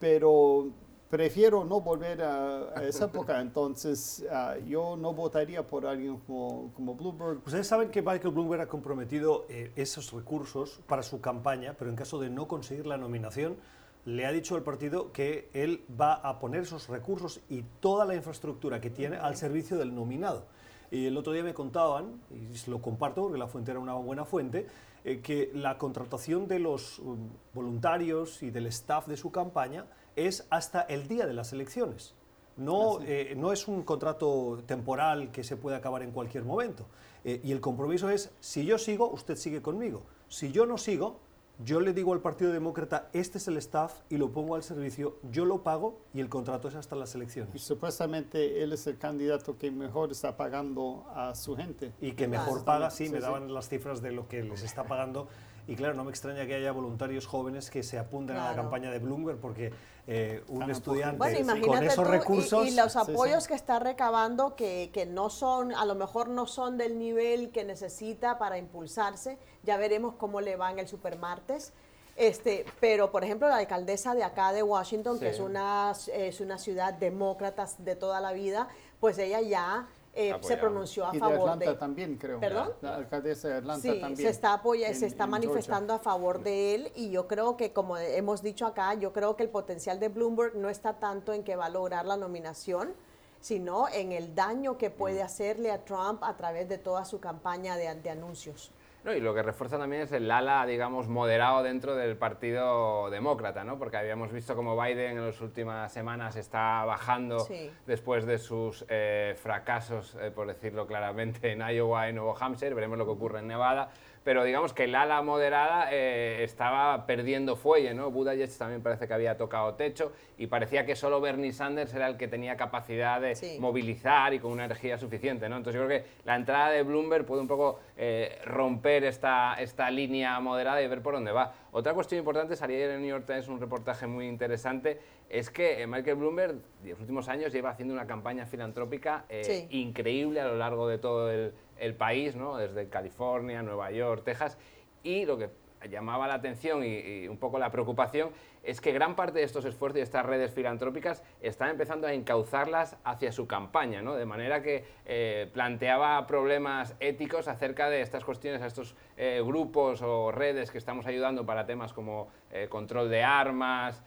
[0.00, 0.72] pero
[1.10, 6.94] prefiero no volver a, esa época, entonces ah, yo no votaría por alguien como, como,
[6.94, 7.38] Bloomberg.
[7.44, 11.96] Ustedes saben que Michael Bloomberg ha comprometido eh, esos recursos para su campaña, pero en
[11.96, 13.56] caso de no conseguir la nominación,
[14.04, 18.14] le ha dicho al partido que él va a poner esos recursos y toda la
[18.14, 20.44] infraestructura que tiene al servicio del nominado.
[20.92, 24.24] Y el otro día me contaban, y lo comparto porque la fuente era una buena
[24.24, 24.66] fuente,
[25.04, 29.86] eh, que la contratación de los um, voluntarios y del staff de su campaña
[30.26, 32.14] es hasta el día de las elecciones.
[32.56, 36.86] No, ah, eh, no es un contrato temporal que se puede acabar en cualquier momento.
[37.24, 40.02] Eh, y el compromiso es, si yo sigo, usted sigue conmigo.
[40.28, 41.20] Si yo no sigo,
[41.62, 45.18] yo le digo al Partido Demócrata, este es el staff y lo pongo al servicio,
[45.30, 47.54] yo lo pago y el contrato es hasta las elecciones.
[47.54, 51.92] Y supuestamente él es el candidato que mejor está pagando a su gente.
[52.00, 55.28] Y que mejor paga, sí, me daban las cifras de lo que les está pagando.
[55.68, 58.90] Y claro, no me extraña que haya voluntarios jóvenes que se apunten a la campaña
[58.90, 59.70] de Bloomberg porque
[60.06, 61.18] eh, un estudiante
[61.60, 62.66] con esos recursos...
[62.66, 66.78] Y, los apoyos que está recabando que, que, no son, a lo mejor no son
[66.78, 69.38] del nivel que necesita para impulsarse.
[69.62, 71.72] Ya veremos cómo le va en el supermartes.
[72.16, 76.58] Este, pero, por ejemplo, la alcaldesa de acá de Washington, que es una, es una
[76.58, 78.68] ciudad demócrata de toda la vida,
[79.00, 82.40] pues ella ya eh, se pronunció a favor de Atlanta también, creo.
[82.40, 82.72] ¿Perdón?
[82.80, 84.16] La alcaldesa de Atlanta sí, también.
[84.16, 87.96] se está, apoya, se está manifestando a favor de él y yo creo que, como
[87.96, 91.54] hemos dicho acá, yo creo que el potencial de Bloomberg no está tanto en que
[91.54, 92.92] va a lograr la nominación,
[93.40, 95.26] sino en el daño que puede mm.
[95.26, 98.72] hacerle a Trump a través de toda su campaña de, de anuncios.
[99.02, 103.64] No, y lo que refuerza también es el ala, digamos, moderado dentro del Partido Demócrata,
[103.64, 103.78] ¿no?
[103.78, 107.46] Porque habíamos visto como Biden en las últimas semanas está bajando
[107.86, 112.74] después de sus eh, fracasos, eh, por decirlo claramente, en Iowa y Nuevo Hampshire.
[112.74, 113.90] Veremos lo que ocurre en Nevada
[114.24, 118.10] pero digamos que el ala moderada eh, estaba perdiendo fuelle, ¿no?
[118.10, 122.16] Buttigieg también parece que había tocado techo y parecía que solo Bernie Sanders era el
[122.16, 125.56] que tenía capacidad de movilizar y con una energía suficiente, ¿no?
[125.56, 129.90] Entonces yo creo que la entrada de Bloomberg puede un poco eh, romper esta, esta
[129.90, 131.54] línea moderada y ver por dónde va.
[131.72, 135.82] Otra cuestión importante, salía en el New York Times un reportaje muy interesante, es que
[135.82, 139.24] eh, Michael Bloomberg en los últimos años lleva haciendo una campaña filantrópica
[139.70, 142.56] increíble a lo largo de todo el el país, ¿no?
[142.56, 144.58] desde California, Nueva York, Texas,
[145.02, 145.50] y lo que
[145.88, 148.30] llamaba la atención y, un poco la preocupación
[148.62, 152.96] es que gran parte de estos esfuerzos y estas redes filantrópicas están empezando a encauzarlas
[153.04, 154.14] hacia su campaña, ¿no?
[154.14, 160.00] de manera que eh, planteaba problemas éticos acerca de estas cuestiones a estos eh, grupos
[160.00, 164.02] o redes que estamos ayudando para temas como eh, control de armas,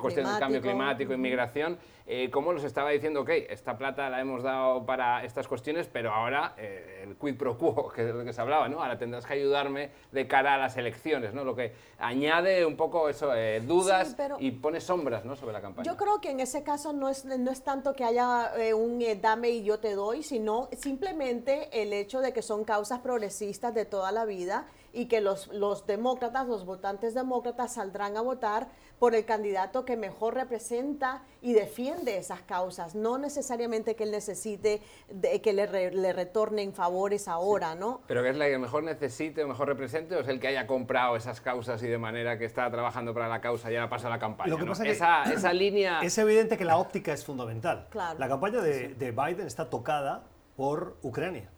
[0.00, 1.78] cuestiones de cambio climático, inmigración
[2.10, 6.10] eh, cómo los estaba diciendo, ok, esta plata la hemos dado para estas cuestiones, pero
[6.10, 8.80] ahora eh, el quid pro quo, que es lo que se hablaba, ¿no?
[8.82, 11.44] Ahora tendrás que ayudarme de cara a las elecciones, ¿no?
[11.44, 15.36] Lo que añade un poco eso, eh, dudas y pone sombras, ¿no?
[15.36, 15.84] Sobre la campaña.
[15.84, 19.50] Yo creo que en ese caso no es, no es tanto que haya un dame
[19.50, 24.07] y yo te doy, sino simplemente el hecho de que son causas progresistas de toda
[24.12, 28.68] la vida y que los, los demócratas, los votantes demócratas saldrán a votar
[28.98, 34.82] por el candidato que mejor representa y defiende esas causas, no necesariamente que él necesite
[35.08, 38.00] de, que le, le, retornen favores ahora, ¿no?
[38.08, 40.66] Pero que es la que mejor necesite o mejor represente o es el que haya
[40.66, 44.08] comprado esas causas y de manera que está trabajando para la causa y ahora pasa
[44.08, 44.50] la campaña.
[44.50, 46.00] Lo que pasa esa, esa línea...
[46.02, 47.86] Es evidente que la óptica es fundamental.
[47.92, 50.24] La campaña de, de Biden está tocada
[50.56, 51.48] por Ucrania.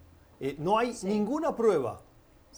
[0.41, 2.01] Eh, no hay ninguna prueba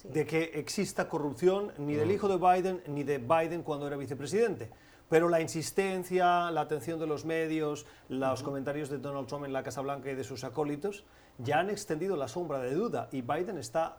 [0.04, 2.12] de que exista corrupción ni del mm.
[2.12, 4.70] hijo de Biden ni de Biden cuando era vicepresidente.
[5.08, 9.62] Pero la insistencia, la atención de los medios, los comentarios de Donald Trump en la
[9.62, 11.04] Casa Blanca y de sus acólitos
[11.38, 13.98] ya han extendido la sombra de duda y Biden está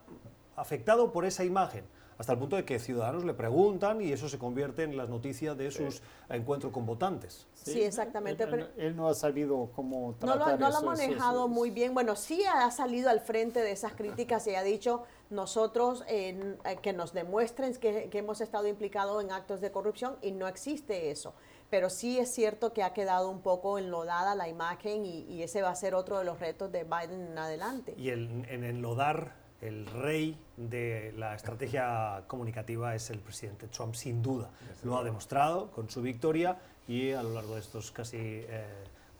[0.55, 1.85] afectado por esa imagen
[2.17, 5.57] hasta el punto de que ciudadanos le preguntan y eso se convierte en las noticias
[5.57, 7.47] de sus encuentros con votantes.
[7.53, 8.43] Sí, exactamente.
[8.43, 11.93] Él, él, no ha sabido cómo tratar No lo, no lo ha manejado muy bien.
[11.93, 15.03] Bueno, sí ha salido al frente de esas críticas y ha dicho
[15.33, 20.47] nosotros eh, que nos demuestren que, hemos estado implicados en actos de corrupción y no
[20.47, 21.33] existe eso.
[21.69, 25.69] Pero sí es cierto que ha quedado un poco enlodada la imagen y, ese va
[25.69, 27.95] a ser otro de los retos de Biden en adelante.
[27.97, 34.21] Y el, en enlodar el rey de la estrategia comunicativa es el presidente Trump, sin
[34.21, 34.51] duda.
[34.83, 38.65] Lo ha demostrado con su victoria y a lo largo de estos casi eh,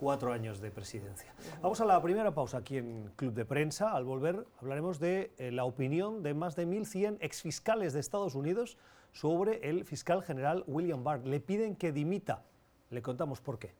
[0.03, 1.33] cuatro años de presidencia.
[1.61, 3.93] Vamos a la primera pausa aquí en Club de Prensa.
[3.93, 8.77] Al volver hablaremos de eh, la opinión de más de 1.100 exfiscales de Estados Unidos
[9.13, 11.25] sobre el fiscal general William Barr.
[11.25, 12.43] Le piden que dimita.
[12.89, 13.73] Le contamos por qué.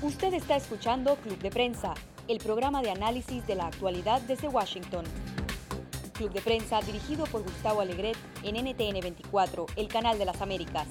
[0.00, 1.92] Usted está escuchando Club de Prensa
[2.26, 5.04] el programa de análisis de la actualidad desde Washington.
[6.14, 10.86] Club de prensa dirigido por Gustavo Alegret en NTN 24, el canal de las Américas.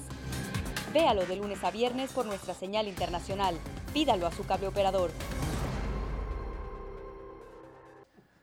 [0.94, 3.56] Véalo de lunes a viernes por nuestra señal internacional.
[3.92, 5.10] Pídalo a su cable operador.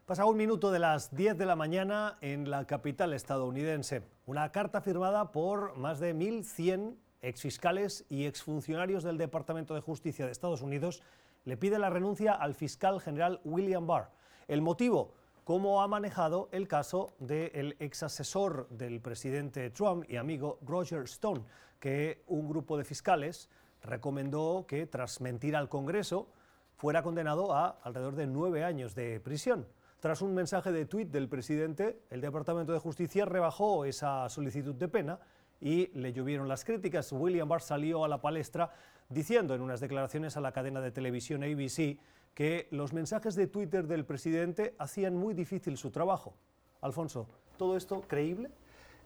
[0.06, 4.04] Pasa un minuto de las 10 de la mañana en la capital estadounidense.
[4.26, 10.34] Una carta firmada por más de 1.100 exfiscales y exfuncionarios del Departamento de Justicia de
[10.34, 11.02] Estados Unidos
[11.46, 14.10] le pide la renuncia al fiscal general William Barr.
[14.50, 15.14] El motivo,
[15.46, 21.46] cómo ha manejado el caso del exasesor del presidente Trump y amigo Roger Stone,
[21.82, 23.50] que un grupo de fiscales
[23.84, 26.30] recomendó que tras mentir al Congreso
[26.78, 29.68] fuera condenado a alrededor de nueve años de prisión.
[30.00, 34.88] Tras un mensaje de tuit del presidente, el Departamento de Justicia rebajó esa solicitud de
[34.88, 35.20] pena
[35.60, 37.12] y le llovieron las críticas.
[37.12, 38.72] William Barr salió a la palestra
[39.10, 42.00] diciendo en unas declaraciones a la cadena de televisión ABC
[42.34, 46.36] que los mensajes de Twitter del presidente hacían muy difícil su trabajo.
[46.82, 48.50] Alfonso, ¿todo esto creíble?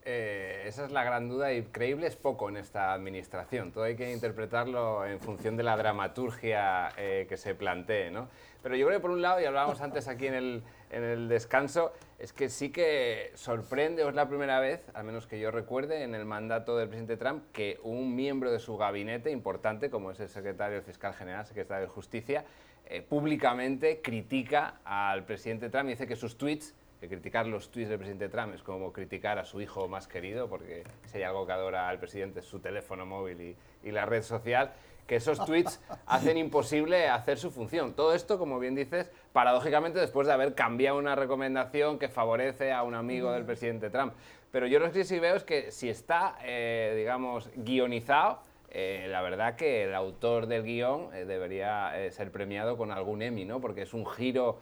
[0.08, 3.72] Eh, esa es la gran duda y creíble es poco en esta administración.
[3.72, 8.12] Todo hay que interpretarlo en función de la dramaturgia eh, que se plantee.
[8.12, 8.30] ¿no?
[8.62, 11.28] Pero yo creo que por un lado, y hablábamos antes aquí en el, en el
[11.28, 15.50] descanso, es que sí que sorprende, o es la primera vez, al menos que yo
[15.50, 20.12] recuerde, en el mandato del presidente Trump, que un miembro de su gabinete importante, como
[20.12, 22.46] es el secretario fiscal general, secretario de Justicia,
[22.86, 26.76] eh, públicamente critica al presidente Trump y dice que sus tweets
[27.08, 30.48] que criticar los tweets del presidente Trump es como criticar a su hijo más querido,
[30.48, 34.24] porque si hay algo que adora al presidente es su teléfono móvil y, la red
[34.24, 34.72] social,
[35.08, 37.94] que esos tweets hacen imposible hacer su función.
[37.94, 42.82] Todo esto, como bien dices, paradójicamente después de haber cambiado una recomendación que favorece a
[42.84, 44.14] un amigo del presidente Trump.
[44.52, 48.40] Pero yo lo que sí veo es que si está, eh, digamos, guionizado,
[48.72, 53.46] eh, la verdad que el autor del guion eh, debería ser premiado con algún Emmy,
[53.46, 53.62] ¿no?
[53.62, 54.60] porque es un giro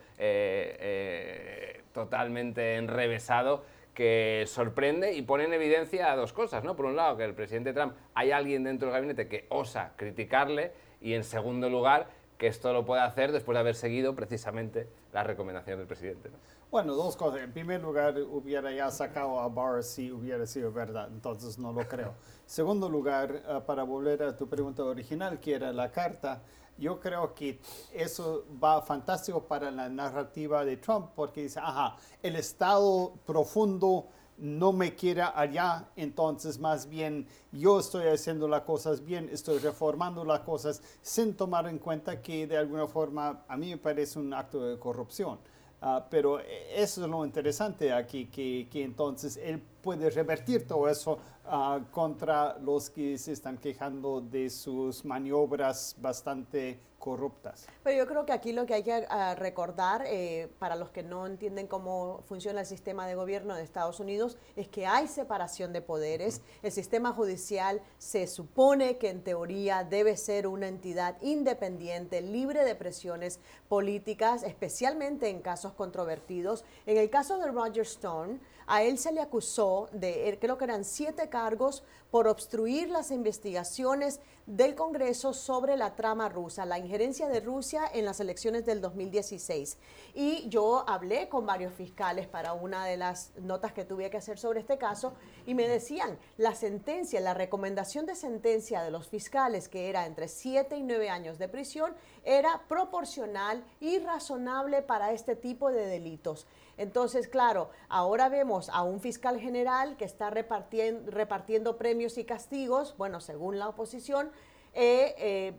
[1.93, 6.63] totalmente enrevesado que sorprende y pone en evidencia dos cosas.
[6.63, 6.75] ¿no?
[6.75, 10.71] Por un lado, que el presidente Trump hay alguien dentro del gabinete que osa criticarle
[11.01, 15.23] y en segundo lugar, que esto lo puede hacer después de haber seguido precisamente la
[15.23, 16.29] recomendación del presidente.
[16.73, 17.41] Bueno, dos cosas.
[17.41, 21.87] En primer lugar, hubiera ya sacado a Barr si hubiera sido verdad, entonces no lo
[21.87, 22.15] creo.
[22.47, 26.41] Segundo lugar, ah, para volver a tu pregunta original, que era la carta,
[26.79, 27.59] yo creo que
[27.93, 34.07] eso va fantástico para la narrativa de Trump, porque dice, ajá, el Estado profundo
[34.39, 40.25] no me quiere allá, entonces más bien yo estoy haciendo las cosas bien, estoy reformando
[40.25, 44.33] las cosas sin tomar en cuenta que de alguna forma a mí me parece un
[44.33, 45.37] acto de corrupción.
[45.85, 51.19] Ah, pero eso es lo interesante aquí, que, que, entonces él puede revertir todo eso
[51.45, 57.67] ah, contra los que se están quejando de sus maniobras bastante corruptas.
[57.83, 61.03] Pero yo creo que aquí lo que hay que ah, recordar, eh, para los que
[61.03, 65.73] no entienden cómo funciona el sistema de gobierno de Estados Unidos, es que hay separación
[65.73, 66.39] de poderes.
[66.61, 72.73] El sistema judicial se supone que en teoría debe ser una entidad independiente, libre de
[72.73, 76.63] presiones políticas, especialmente en casos controvertidos.
[76.85, 80.65] En el caso de Roger Stone, a él se le acusó de, eh, creo que
[80.65, 87.27] eran siete cargos por obstruir las investigaciones del Congreso sobre la trama rusa, la injerencia
[87.27, 89.77] de Rusia en las elecciones del 2016.
[90.13, 94.37] Y yo hablé con varios fiscales para una de las notas que tuve que hacer
[94.37, 95.13] sobre este caso
[95.45, 100.27] y me decían, la sentencia, la recomendación de sentencia de los fiscales, que era entre
[100.27, 106.45] siete y nueve años de prisión, era proporcional y razonable para este tipo de delitos.
[106.77, 112.95] Entonces, claro, ahora vemos a un fiscal general que está repartiendo, repartiendo premios y castigos,
[112.97, 114.31] bueno, según la oposición,
[114.73, 115.53] eh, eh,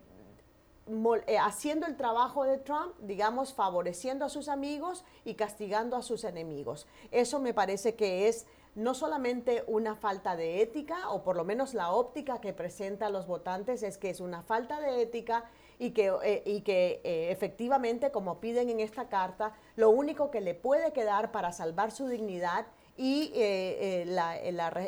[1.27, 6.25] eh, haciendo el trabajo de Trump, digamos, favoreciendo a sus amigos y castigando a sus
[6.25, 6.87] enemigos.
[7.11, 11.75] Eso me parece que es no solamente una falta de ética, o por lo menos
[11.75, 15.45] la óptica que presenta a los votantes es que es una falta de ética
[15.79, 20.41] y que, eh, y que eh, efectivamente, como piden en esta carta, lo único que
[20.41, 24.05] le puede quedar para salvar su dignidad y eh,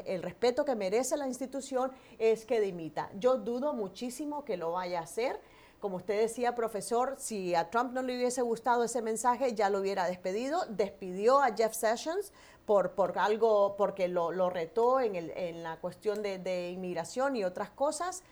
[0.07, 3.11] el respeto que merece la institución es que dimita.
[3.18, 5.40] Yo dudo muchísimo que lo vaya a hacer.
[5.81, 9.81] Como usted decía, profesor, si a Trump no le hubiese gustado ese mensaje, ya lo
[9.81, 10.64] hubiera despedido.
[10.68, 12.33] Despidió a Jeff Sessions
[12.64, 17.37] por, por algo, porque lo, lo retó en, el, en, la cuestión de, de inmigración
[17.37, 18.22] y otras cosas.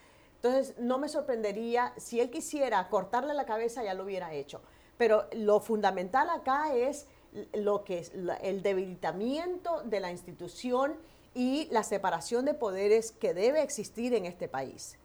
[0.44, 4.60] Entonces, no me sorprendería, si él quisiera cortarle la cabeza, ya lo hubiera hecho.
[4.98, 7.06] Pero lo fundamental acá es
[7.54, 10.96] lo que es el debilitamiento de la institución
[11.34, 14.98] y la separación de poderes que debe existir en este país.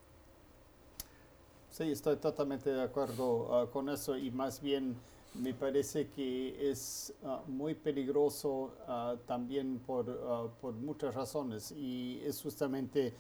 [1.72, 4.98] Sí, estoy totalmente de acuerdo ah, con eso y más bien
[5.36, 12.42] me parece que es ah, muy peligroso ah, también por, por, muchas razones y es
[12.42, 13.14] justamente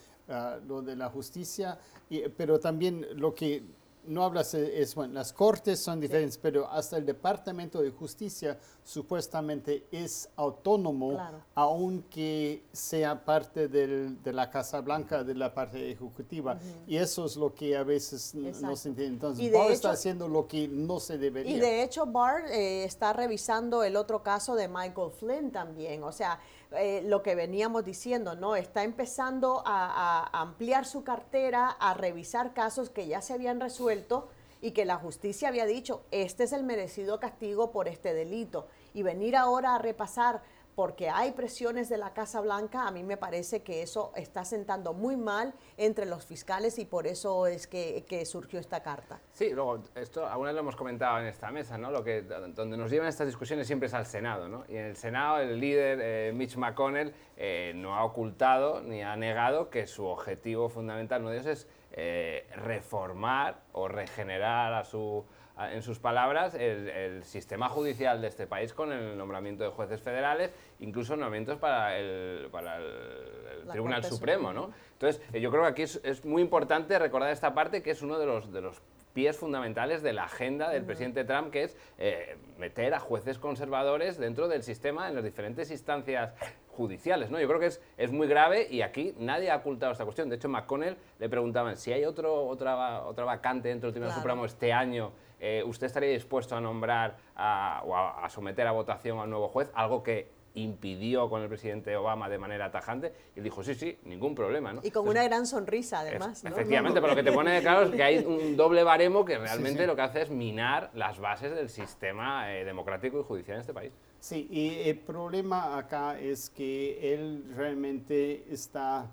[0.68, 3.64] lo de la justicia, y, pero también lo que
[4.10, 9.86] no hablas, es, bueno, las cortes son diferentes, pero hasta el Departamento de Justicia supuestamente
[9.92, 11.20] es autónomo,
[11.54, 16.60] aunque sea parte del, de la Casa Blanca, de la parte ejecutiva.
[16.88, 19.14] Y eso es lo que a veces no se entiende.
[19.14, 21.56] Entonces, Barr está haciendo lo que no se debería.
[21.56, 26.04] Y de hecho, Barr eh, está revisando el otro caso de Michael Flynn también.
[26.04, 26.40] O sea,
[26.72, 28.56] eh, lo que veníamos diciendo, ¿no?
[28.56, 34.30] Está empezando a, ampliar su cartera, a revisar casos que ya se habían resuelto
[34.62, 38.68] y que la justicia había dicho, este es el merecido castigo por este delito.
[38.94, 40.44] Y venir ahora a repasar
[40.80, 44.94] porque hay presiones de la Casa Blanca, a mí me parece que eso está sentando
[44.94, 49.20] muy mal entre los fiscales y por eso es que, surgió esta carta.
[49.34, 51.92] Sí, luego, esto alguna lo hemos comentado en esta mesa, ¿no?
[51.92, 54.64] Lo que, donde nos llevan estas discusiones siempre es al Senado, ¿no?
[54.70, 59.18] Y en el Senado el líder, eh, Mitch McConnell, eh, no ha ocultado ni ha
[59.18, 65.26] negado que su objetivo fundamental, uno de es eh, reformar o regenerar a su
[65.60, 70.52] en sus palabras, el, sistema judicial de este país con el nombramiento de jueces federales,
[70.80, 74.54] incluso nombramientos para el, para el, Tribunal Supremo.
[74.54, 74.72] ¿no?
[74.94, 78.18] Entonces, eh, yo creo que aquí es, muy importante recordar esta parte que es uno
[78.18, 78.82] de los, de los
[79.14, 84.18] pies fundamentales de la agenda del presidente Trump, que es eh, meter a jueces conservadores
[84.18, 86.34] dentro del sistema en las diferentes instancias
[86.80, 87.30] judiciales.
[87.30, 87.42] ¿no?
[87.42, 90.30] Yo creo que es, es muy grave y aquí nadie ha ocultado esta cuestión.
[90.30, 94.46] De hecho, McConnell le preguntaban si hay otro, otra, otra vacante dentro del Tribunal Supremo
[94.46, 99.30] este año eh, ¿usted estaría dispuesto a nombrar o a, someter a votación a un
[99.30, 99.70] nuevo juez?
[99.74, 104.36] Algo que impidió con el presidente Obama de manera tajante y dijo sí, sí, ningún
[104.36, 104.74] problema.
[104.74, 104.82] ¿no?
[104.84, 106.44] Y con una gran sonrisa además.
[106.44, 109.88] Efectivamente, pero lo que te pone claro es que hay un doble baremo que realmente
[109.88, 113.74] lo que hace es minar las bases del sistema eh, democrático y judicial en este
[113.74, 113.94] país.
[114.20, 119.10] Sí, y el problema acá es que él realmente está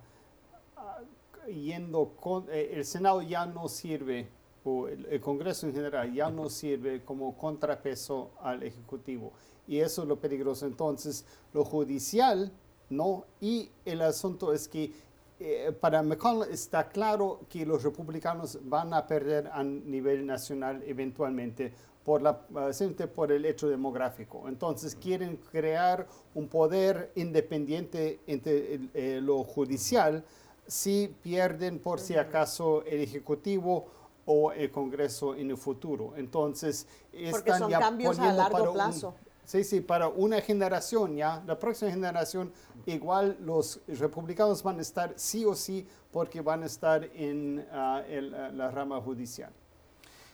[0.77, 0.99] ah,
[1.47, 2.47] yendo con...
[2.51, 4.29] Eh, el Senado ya no sirve
[4.89, 9.33] el, Congreso en general ya no sirve como contrapeso al Ejecutivo.
[9.69, 10.67] Y eso es lo peligroso.
[10.67, 12.53] Entonces, lo judicial,
[12.91, 13.25] ¿no?
[13.41, 14.93] Y el asunto es que
[15.39, 21.73] eh, para McConnell está claro que los republicanos van a perder a nivel nacional eventualmente
[22.07, 22.39] por, la,
[23.15, 24.49] por el hecho demográfico.
[24.49, 30.25] Entonces quieren crear un poder independiente entre eh, lo judicial
[30.69, 33.89] si pierden por si acaso el Ejecutivo
[34.25, 36.15] o el Congreso en el futuro.
[36.17, 39.15] Entonces, están son ya cambios a largo plazo.
[39.45, 42.53] sí, sí, para una generación ya, la próxima generación,
[42.87, 48.03] igual los republicanos van a estar sí o sí porque van a estar en ah,
[48.09, 49.53] la rama judicial.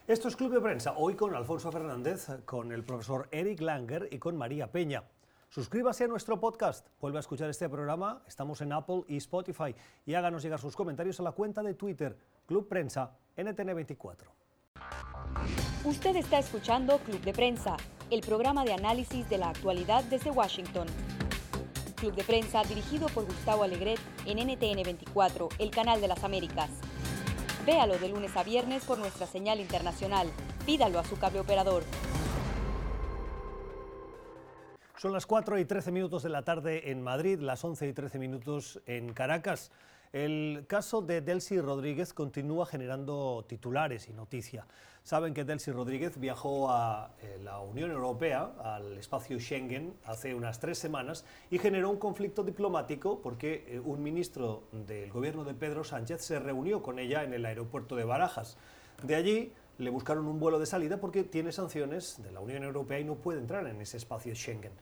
[0.08, 4.18] Esto es Club de Prensa, hoy con Alfonso Fernández, con el profesor Eric Langer y
[4.18, 5.04] con María Peña.
[5.48, 10.14] Suscríbase a nuestro podcast, vuelve a escuchar este programa, estamos en Apple y Spotify y
[10.14, 14.26] háganos llegar sus comentarios a la cuenta de Twitter, Club Prensa NTN24.
[15.84, 17.76] Usted está escuchando Club de Prensa,
[18.10, 20.88] el programa de análisis de la actualidad desde Washington.
[21.94, 26.70] Club de Prensa dirigido por Gustavo Alegret en NTN24, el canal de las Américas.
[27.64, 30.28] Véalo de lunes a viernes por nuestra señal internacional.
[30.66, 31.84] Pídalo a su cable operador.
[34.96, 38.18] Son las 4 y 13 minutos de la tarde en Madrid, las 11 y 13
[38.18, 39.70] minutos en Caracas.
[40.12, 44.66] El caso de Delcy Rodríguez continúa generando titulares y noticia.
[45.02, 50.60] Saben que Delcy Rodríguez viajó a eh, la Unión Europea, al espacio Schengen, hace unas
[50.60, 55.82] tres semanas y generó un conflicto diplomático porque eh, un ministro del gobierno de Pedro
[55.82, 58.58] Sánchez se reunió con ella en el aeropuerto de Barajas.
[59.02, 63.00] De allí le buscaron un vuelo de salida porque tiene sanciones de la Unión Europea
[63.00, 64.72] y no puede entrar en ese espacio Schengen.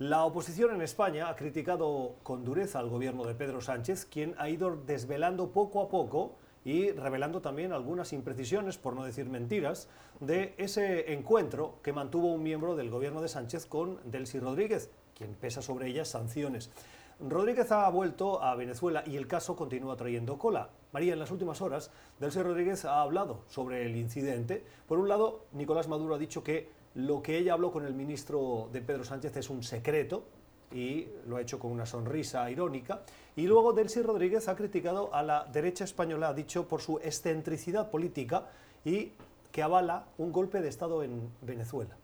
[0.00, 4.48] La oposición en España ha criticado con dureza al gobierno de Pedro Sánchez, quien ha
[4.48, 6.32] ido desvelando poco a poco
[6.64, 12.42] y revelando también algunas imprecisiones, por no decir mentiras, de ese encuentro que mantuvo un
[12.42, 16.72] miembro del gobierno de Sánchez con Delcy Rodríguez, quien pesa sobre ella sanciones.
[17.20, 20.70] Rodríguez ha vuelto a Venezuela y el caso continúa trayendo cola.
[20.90, 24.64] María, en las últimas horas, Delcy Rodríguez ha hablado sobre el incidente.
[24.88, 28.68] Por un lado, Nicolás Maduro ha dicho que lo que ella habló con el ministro
[28.72, 30.24] de Pedro Sánchez es un secreto
[30.72, 33.02] y lo ha hecho con una sonrisa irónica.
[33.36, 37.90] Y luego Delcy Rodríguez ha criticado a la derecha española, ha dicho, por su excentricidad
[37.90, 38.48] política
[38.84, 39.12] y
[39.52, 41.96] que avala un golpe de Estado en Venezuela.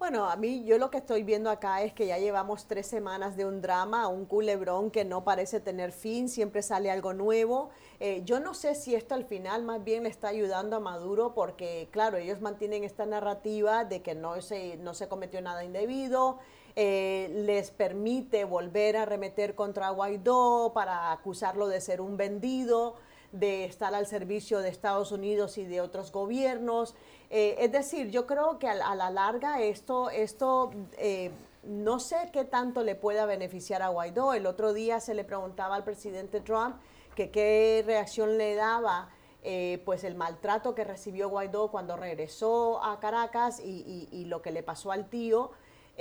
[0.00, 3.36] Bueno, a mí yo lo que estoy viendo acá es que ya llevamos tres semanas
[3.36, 7.68] de un drama, un culebrón que no parece tener fin, siempre sale algo nuevo.
[8.00, 11.34] Eh, yo no sé si esto al final más bien le está ayudando a Maduro
[11.34, 16.38] porque, claro, ellos mantienen esta narrativa de que no se, no se cometió nada indebido,
[16.76, 22.94] eh, les permite volver a remeter contra Guaidó para acusarlo de ser un vendido
[23.32, 26.94] de estar al servicio de Estados Unidos y de otros gobiernos.
[27.30, 31.30] Eh, es decir, yo creo que a, la larga esto, esto eh,
[31.62, 34.34] no sé qué tanto le pueda beneficiar a Guaidó.
[34.34, 36.76] El otro día se le preguntaba al presidente Trump
[37.14, 39.10] que qué reacción le daba
[39.42, 44.64] eh, pues el maltrato que recibió Guaidó cuando regresó a Caracas y lo que le
[44.64, 45.52] pasó al tío.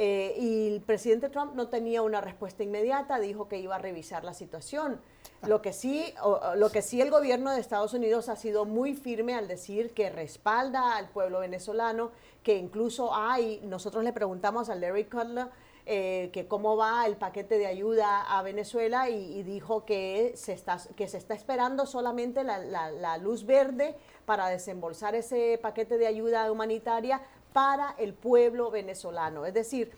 [0.02, 4.24] Eh, y el presidente Trump no tenía una respuesta inmediata, dijo que iba a revisar
[4.24, 5.02] la situación.
[5.46, 6.14] Lo que, sí,
[6.56, 10.10] lo que sí el gobierno de Estados Unidos ha sido muy firme al decir que
[10.10, 12.12] respalda al pueblo venezolano,
[12.44, 15.48] que incluso hay, nosotros le preguntamos a Larry Cutler
[15.92, 20.78] eh, que cómo va el paquete de ayuda a Venezuela y, dijo que se, está,
[20.96, 26.52] que se está esperando solamente la, la luz verde para desembolsar ese paquete de ayuda
[26.52, 27.22] humanitaria
[27.54, 29.48] para el pueblo venezolano.
[29.48, 29.92] Es decir,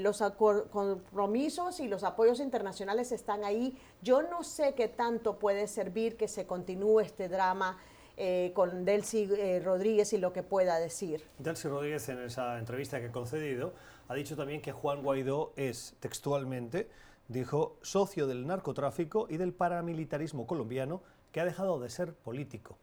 [0.00, 0.22] los
[0.70, 3.78] compromisos y los apoyos internacionales están ahí.
[4.02, 7.78] Yo no sé qué tanto puede servir que se continúe este drama
[8.18, 11.24] eh, con Delcy eh, Rodríguez y lo que pueda decir.
[11.38, 13.72] Delcy Rodríguez en esa entrevista que ha concedido
[14.12, 16.90] ha dicho también que Juan Guaidó es textualmente,
[17.28, 21.02] dijo, socio del narcotráfico y del paramilitarismo colombiano
[21.32, 22.76] que ha dejado de ser político.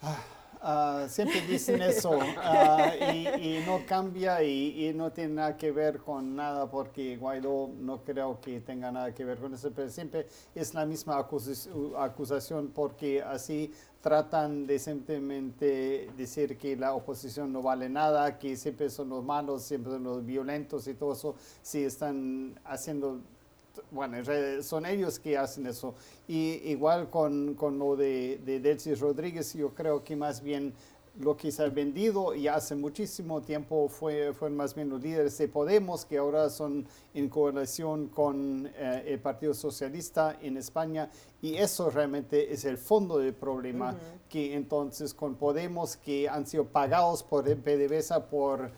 [0.00, 0.41] Ah.
[0.64, 6.36] Ah, siempre dicen eso ah, y, no cambia y, no tiene nada que ver con
[6.36, 10.72] nada porque Guaidó no creo que tenga nada que ver con eso, pero siempre es
[10.72, 18.38] la misma acusación porque así tratan de simplemente decir que la oposición no vale nada,
[18.38, 23.20] que siempre son los malos, siempre son los violentos y todo eso, si están haciendo
[23.90, 24.16] bueno,
[24.62, 25.94] son ellos que hacen eso.
[26.28, 30.74] Y igual con, con lo de, de Delcy Rodríguez, yo creo que más bien
[31.20, 35.36] lo que se ha vendido y hace muchísimo tiempo fue, fueron más bien los líderes
[35.36, 41.10] de Podemos, que ahora son en coalición con eh, el Partido Socialista en España.
[41.42, 43.94] Y eso realmente es el fondo del problema,
[44.28, 48.70] que entonces con Podemos, que han sido pagados por PDVSA por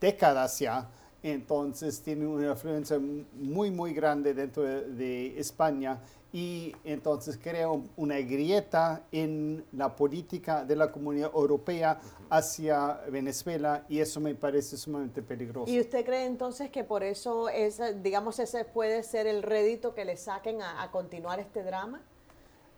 [0.00, 0.90] décadas ya,
[1.24, 5.98] entonces tiene una influencia muy, muy grande dentro de, España
[6.32, 11.98] y entonces crea una grieta en la política de la comunidad europea
[12.28, 15.72] hacia Venezuela y eso me parece sumamente peligroso.
[15.72, 20.04] ¿Y usted cree entonces que por eso, es, digamos, ese puede ser el rédito que
[20.04, 22.02] le saquen a continuar este drama?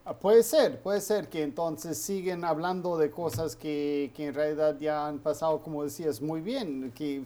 [0.09, 4.77] Ah, puede ser, puede ser que entonces siguen hablando de cosas que, que en realidad
[4.79, 6.93] ya han pasado, como decías, muy bien.
[6.93, 7.25] Que,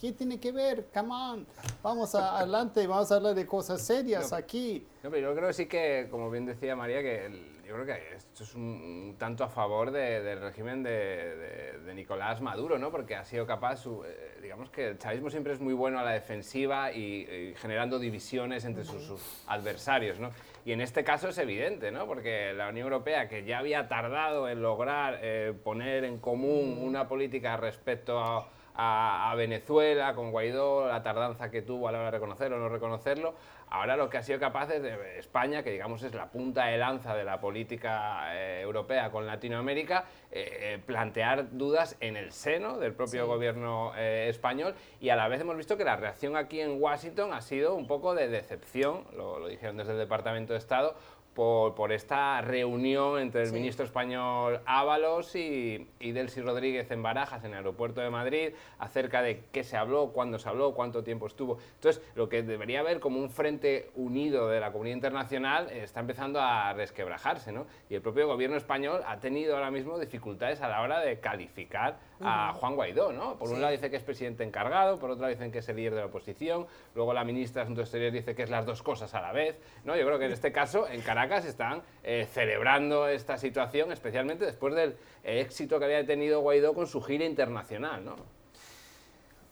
[0.00, 0.86] ¿Qué tiene que ver?
[0.94, 1.46] Come on,
[1.82, 4.86] vamos adelante, vamos a hablar de cosas serias aquí.
[5.02, 7.28] No, pero yo creo que sí que, como bien decía María, que
[7.66, 12.78] yo creo que esto es un, tanto a favor del régimen de, de, Nicolás Maduro,
[12.78, 12.92] ¿no?
[12.92, 16.04] Porque ha sido capaz, su, eh, digamos que el chavismo siempre es muy bueno a
[16.04, 20.30] la defensiva y, generando divisiones entre sus, sus adversarios, ¿no?
[20.64, 22.06] Y en este caso es evidente, ¿no?
[22.06, 27.08] porque la Unión Europea, que ya había tardado en lograr eh, poner en común una
[27.08, 28.48] política respecto a,
[28.80, 32.68] a, Venezuela, con Guaidó, la tardanza que tuvo a la hora de reconocerlo o no
[32.68, 33.34] reconocerlo.
[33.70, 36.78] Ahora lo que ha sido capaz es de España, que digamos es la punta de
[36.78, 42.78] lanza de la política eh, europea con Latinoamérica, eh, eh, plantear dudas en el seno
[42.78, 46.80] del propio gobierno español y a la vez hemos visto que la reacción aquí en
[46.80, 50.94] Washington ha sido un poco de decepción, lo, lo dijeron desde el Departamento de Estado,
[51.38, 57.52] por, esta reunión entre el ministro español Ábalos y, y, Delcy Rodríguez en Barajas, en
[57.52, 61.58] el aeropuerto de Madrid, acerca de qué se habló, cuándo se habló, cuánto tiempo estuvo.
[61.74, 66.40] Entonces, lo que debería haber como un frente unido de la comunidad internacional está empezando
[66.40, 67.66] a resquebrajarse, ¿no?
[67.88, 72.00] Y el propio gobierno español ha tenido ahora mismo dificultades a la hora de calificar
[72.20, 73.36] a Juan Guaidó, ¿no?
[73.38, 75.76] Por un lado dice que es presidente encargado, por otro lado dicen que es el
[75.76, 76.66] líder de la oposición,
[76.96, 79.60] luego la ministra de Asuntos Exteriores dice que es las dos cosas a la vez,
[79.84, 79.96] ¿no?
[79.96, 84.74] Yo creo que en este caso en Caracas están eh, celebrando esta situación, especialmente después
[84.74, 88.16] del éxito que había tenido Guaidó con su gira internacional, ¿no?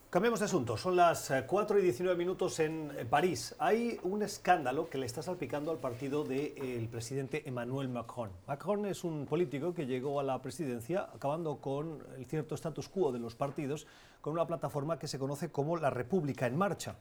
[0.09, 3.55] Cambiemos de asunto, son las 4 eh, y 19 minutos en eh, París.
[3.59, 8.31] Hay un escándalo que le está salpicando al partido del presidente Emmanuel Macron.
[8.47, 13.13] Macron es un político que llegó a la presidencia acabando con el cierto status quo
[13.13, 13.87] de los partidos
[14.23, 16.97] con una plataforma que se conoce como la República en Marcha.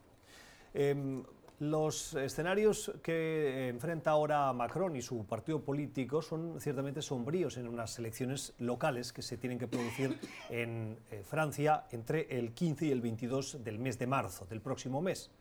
[0.73, 1.23] Em,
[1.59, 7.97] Los escenarios que enfrenta ahora Macron y su partido político son ciertamente sombríos en unas
[7.97, 12.99] elecciones locales que se tienen que producir en eh, Francia entre el 15 y el
[12.99, 15.31] 22 del mes de marzo, del próximo mes.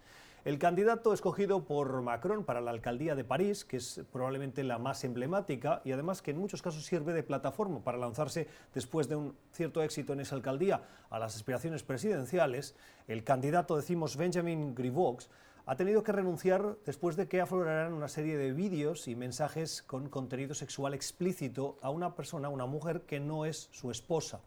[0.45, 5.03] El candidato escogido por Macron para la alcaldía de París, que es probablemente la más
[5.03, 9.37] emblemática y además que en muchos casos sirve de plataforma para lanzarse después de un
[9.53, 12.77] cierto éxito en esa alcaldía a las aspiraciones presidenciales,
[13.09, 15.29] el candidato, decimos, Benjamin Griveaux,
[15.67, 20.09] ha tenido que renunciar después de que afloraran una serie de vídeos y mensajes con
[20.11, 24.41] contenido sexual explícito a una persona, una mujer que no es su esposa.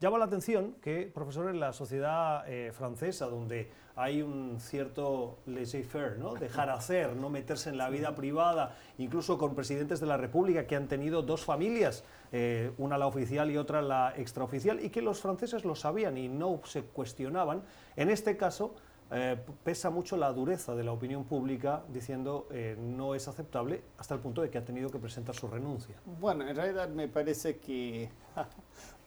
[0.00, 6.18] Llama la atención que, profesor, en la sociedad eh, francesa, donde hay un cierto laissez-faire,
[6.18, 6.34] ¿no?
[6.34, 10.76] dejar hacer, no meterse en la vida privada, incluso con presidentes de la República que
[10.76, 15.20] han tenido dos familias, eh, una la oficial y otra la extraoficial, y que los
[15.20, 17.62] franceses lo sabían y no se cuestionaban.
[17.96, 18.76] En este caso,
[19.10, 24.14] eh, pesa mucho la dureza de la opinión pública diciendo eh, no es aceptable hasta
[24.14, 25.96] el punto de que ha tenido que presentar su renuncia.
[26.20, 28.10] Bueno, en realidad me parece que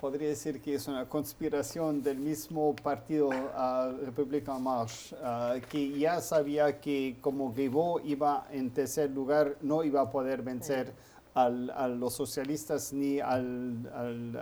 [0.01, 6.19] podría decir que es una conspiración del mismo partido uh, Republican March, ah, que ya
[6.19, 10.91] sabía que como Guaidó iba en tercer lugar, no iba a poder vencer
[11.33, 11.47] a
[11.87, 13.89] los socialistas ni al,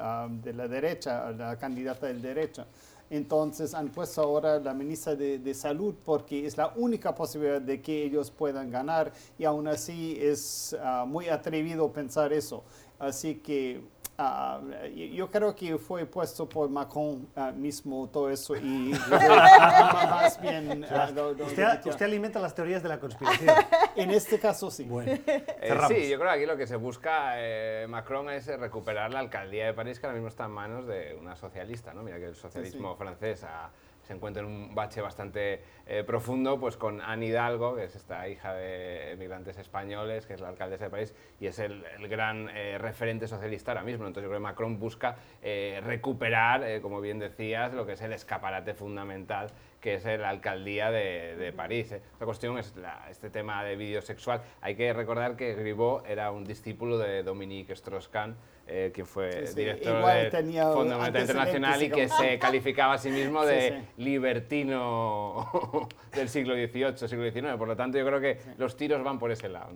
[0.02, 2.66] al de la derecha, a la candidata del derecha.
[3.10, 8.04] Entonces han puesto ahora la ministra de, Salud porque es la única posibilidad de que
[8.04, 12.64] ellos puedan ganar y aún así es ah, muy atrevido pensar eso.
[13.00, 13.82] Así que
[14.22, 14.60] Ah,
[14.94, 18.60] yo creo que fue puesto por Macron ah, mismo todo eso y
[19.10, 20.86] más bien...
[20.92, 21.10] Ah,
[21.86, 23.56] usted, alimenta las teorías de la conspiración.
[23.96, 24.84] en este caso sí.
[24.84, 29.14] Bueno, eh, sí, yo creo que aquí lo que se busca eh, Macron es recuperar
[29.14, 32.04] la alcaldía de París que ahora mismo está en manos de una socialista, ¿no?
[32.04, 33.70] Mira que el socialismo francés ha
[34.10, 38.28] se encuentra en un bache bastante eh, profundo, pues con Anne Hidalgo, que es esta
[38.28, 42.80] hija de emigrantes españoles, que es la alcaldesa de París, y es el, gran eh,
[42.80, 44.08] referente socialista ahora mismo.
[44.08, 48.12] Entonces yo creo que Macron busca eh, recuperar, como bien decías, lo que es el
[48.12, 51.94] escaparate fundamental que es la alcaldía de, París.
[52.20, 52.74] La cuestión es
[53.10, 54.42] este tema de vídeo sexual.
[54.62, 58.36] Hay que recordar que Griveaux era un discípulo de Dominique Strauss-Kahn,
[58.68, 63.46] eh, quien fue director del Fondo Monetario Internacional y que se calificaba a sí mismo
[63.46, 67.58] de libertino del siglo XVIII, siglo XIX.
[67.58, 69.74] Por lo tanto, yo creo que los tiros van por ese lado.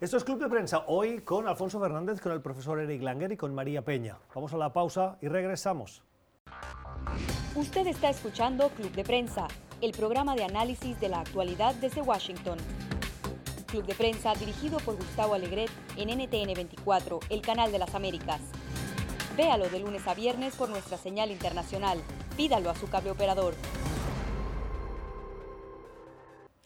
[0.00, 3.36] Esto es Club de Prensa, hoy con Alfonso Fernández, con el profesor Eric Langer y
[3.36, 4.18] con María Peña.
[4.34, 6.02] Vamos a la pausa y regresamos.
[7.54, 9.48] Usted está escuchando Club de Prensa,
[9.80, 12.58] el programa de análisis de la actualidad desde Washington.
[13.66, 18.40] Club de Prensa dirigido por Gustavo Alegret en NTN 24, el canal de las Américas.
[19.36, 21.98] Véalo de lunes a viernes por nuestra señal internacional.
[22.36, 23.54] Pídalo a su cable operador.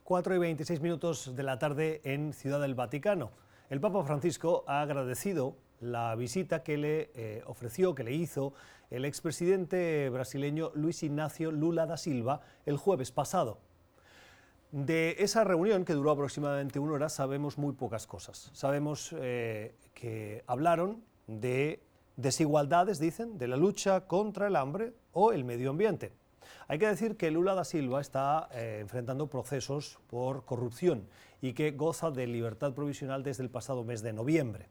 [0.03, 3.30] 4 y 26 minutos de la tarde en Ciudad del Vaticano.
[3.70, 8.55] El Papa Francisco ha agradecido la visita que le eh, ofreció, que le hizo
[8.91, 13.59] el expresidente brasileño Luis Ignacio Lula da Silva el jueves pasado.
[14.72, 18.51] De esa reunión, que duró aproximadamente una hora, sabemos muy pocas cosas.
[18.53, 21.83] Sabemos eh, que hablaron de
[22.16, 26.12] desigualdades, dicen, de la lucha contra el hambre o el medio ambiente.
[26.68, 31.09] Hay que decir que Lula da Silva está eh, enfrentando procesos por corrupción
[31.41, 34.68] y que goza de libertad provisional desde el pasado mes de noviembre.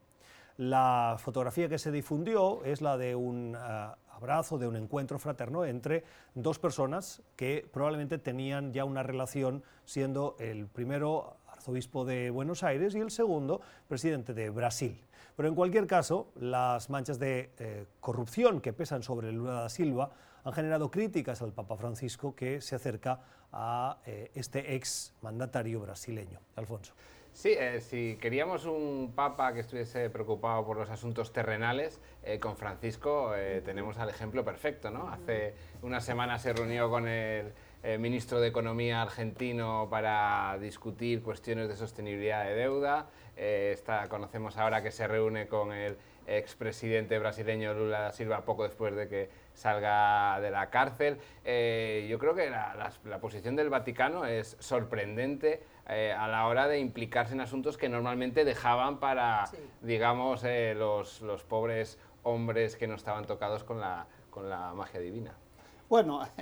[0.57, 5.65] La fotografía que se difundió es la de un eh, abrazo, de un encuentro fraterno
[5.65, 12.63] entre dos personas que probablemente tenían ya una relación, siendo el primero arzobispo de Buenos
[12.63, 14.97] Aires y el segundo presidente de Brasil.
[15.35, 20.11] Pero en cualquier caso, las manchas de eh, corrupción que pesan sobre Lula da Silva
[20.45, 23.19] han generado críticas al Papa Francisco que se acerca
[23.51, 26.39] a eh, este ex mandatario brasileño.
[26.55, 26.93] Alfonso.
[27.35, 32.55] Sí, eh, si queríamos un papa que estuviese preocupado por los asuntos terrenales, eh, con
[32.55, 34.89] Francisco eh, tenemos al ejemplo perfecto.
[34.89, 35.09] ¿no?
[35.09, 37.51] Hace una semana se reunió con el
[37.99, 43.09] ministro de Economía argentino para discutir cuestiones de sostenibilidad de deuda.
[44.09, 49.07] Conocemos ahora que se reúne con el expresidente brasileño Lula da Silva poco después de
[49.07, 51.17] que salga de la cárcel.
[51.45, 56.79] yo creo que la, la posición del Vaticano es sorprendente eh, a la hora de
[56.79, 59.49] implicarse en asuntos que normalmente dejaban para,
[59.81, 64.99] digamos, eh, los, los, pobres hombres que no estaban tocados con la, con la magia
[64.99, 65.37] divina.
[65.87, 66.21] Bueno,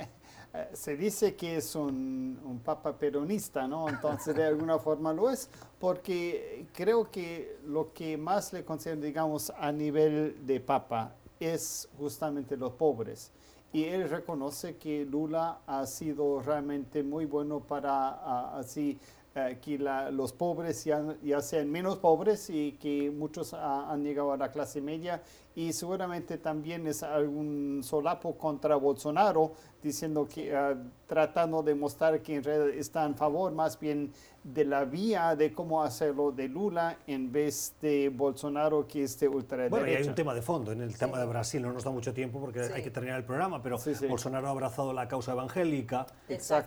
[0.54, 3.86] eh, se dice que es un, un, papa peronista, ¿no?
[3.88, 9.52] Entonces, de alguna forma lo es, porque creo que lo que más le considero, digamos,
[9.58, 13.30] a nivel de papa es justamente los pobres
[13.74, 19.00] y él reconoce que Lula ha sido realmente muy bueno para así
[19.34, 24.32] eh, que la, los pobres ya, ya, sean menos pobres y que muchos han llegado
[24.32, 25.22] a la clase media
[25.54, 29.52] y seguramente también es algún solapo contra Bolsonaro
[29.82, 30.76] diciendo que uh,
[31.06, 35.52] tratando de mostrar que en realidad está en favor más bien de la vía de
[35.52, 39.70] cómo hacerlo de Lula en vez de Bolsonaro que es de ultraderecha.
[39.70, 40.98] Bueno, y hay un tema de fondo en el sí.
[40.98, 42.72] tema de Brasil, no nos da mucho tiempo porque sí.
[42.74, 46.06] hay que terminar el programa, pero sí, Bolsonaro ha abrazado la causa evangélica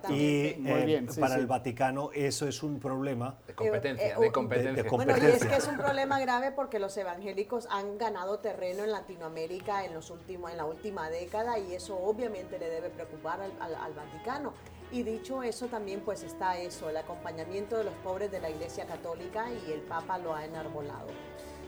[0.10, 4.32] y eh, bien, para el Vaticano eso es un problema de competencia, eh, eh, de,
[4.32, 4.72] competencia.
[4.72, 5.24] De, de competencia.
[5.24, 8.92] Bueno, y es que es un problema grave porque los evangélicos han ganado terreno en
[8.92, 13.52] Latinoamérica en, los últimos, en la última década y eso obviamente le debe preocupar al,
[13.60, 14.54] al, al Vaticano.
[14.92, 18.86] Y dicho eso, también pues está eso, el acompañamiento de los pobres de la Iglesia
[18.86, 21.08] Católica y el Papa lo ha enarbolado.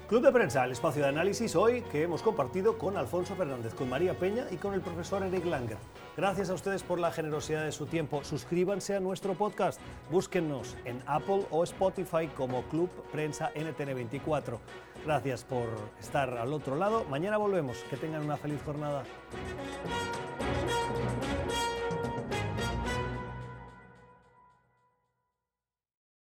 [0.09, 3.87] Club de Prensa, el espacio de análisis hoy que hemos compartido con Alfonso Fernández, con
[3.87, 5.77] María Peña y con el profesor Eric Langer.
[6.17, 8.23] Gracias a ustedes por la generosidad de su tiempo.
[8.23, 9.79] Suscríbanse a nuestro podcast.
[10.09, 14.57] Búsquennos en Apple o Spotify como Club Prensa NTN24.
[15.05, 15.67] Gracias por
[15.99, 17.05] estar al otro lado.
[17.07, 17.77] Mañana volvemos.
[17.91, 19.03] Que tengan una feliz jornada.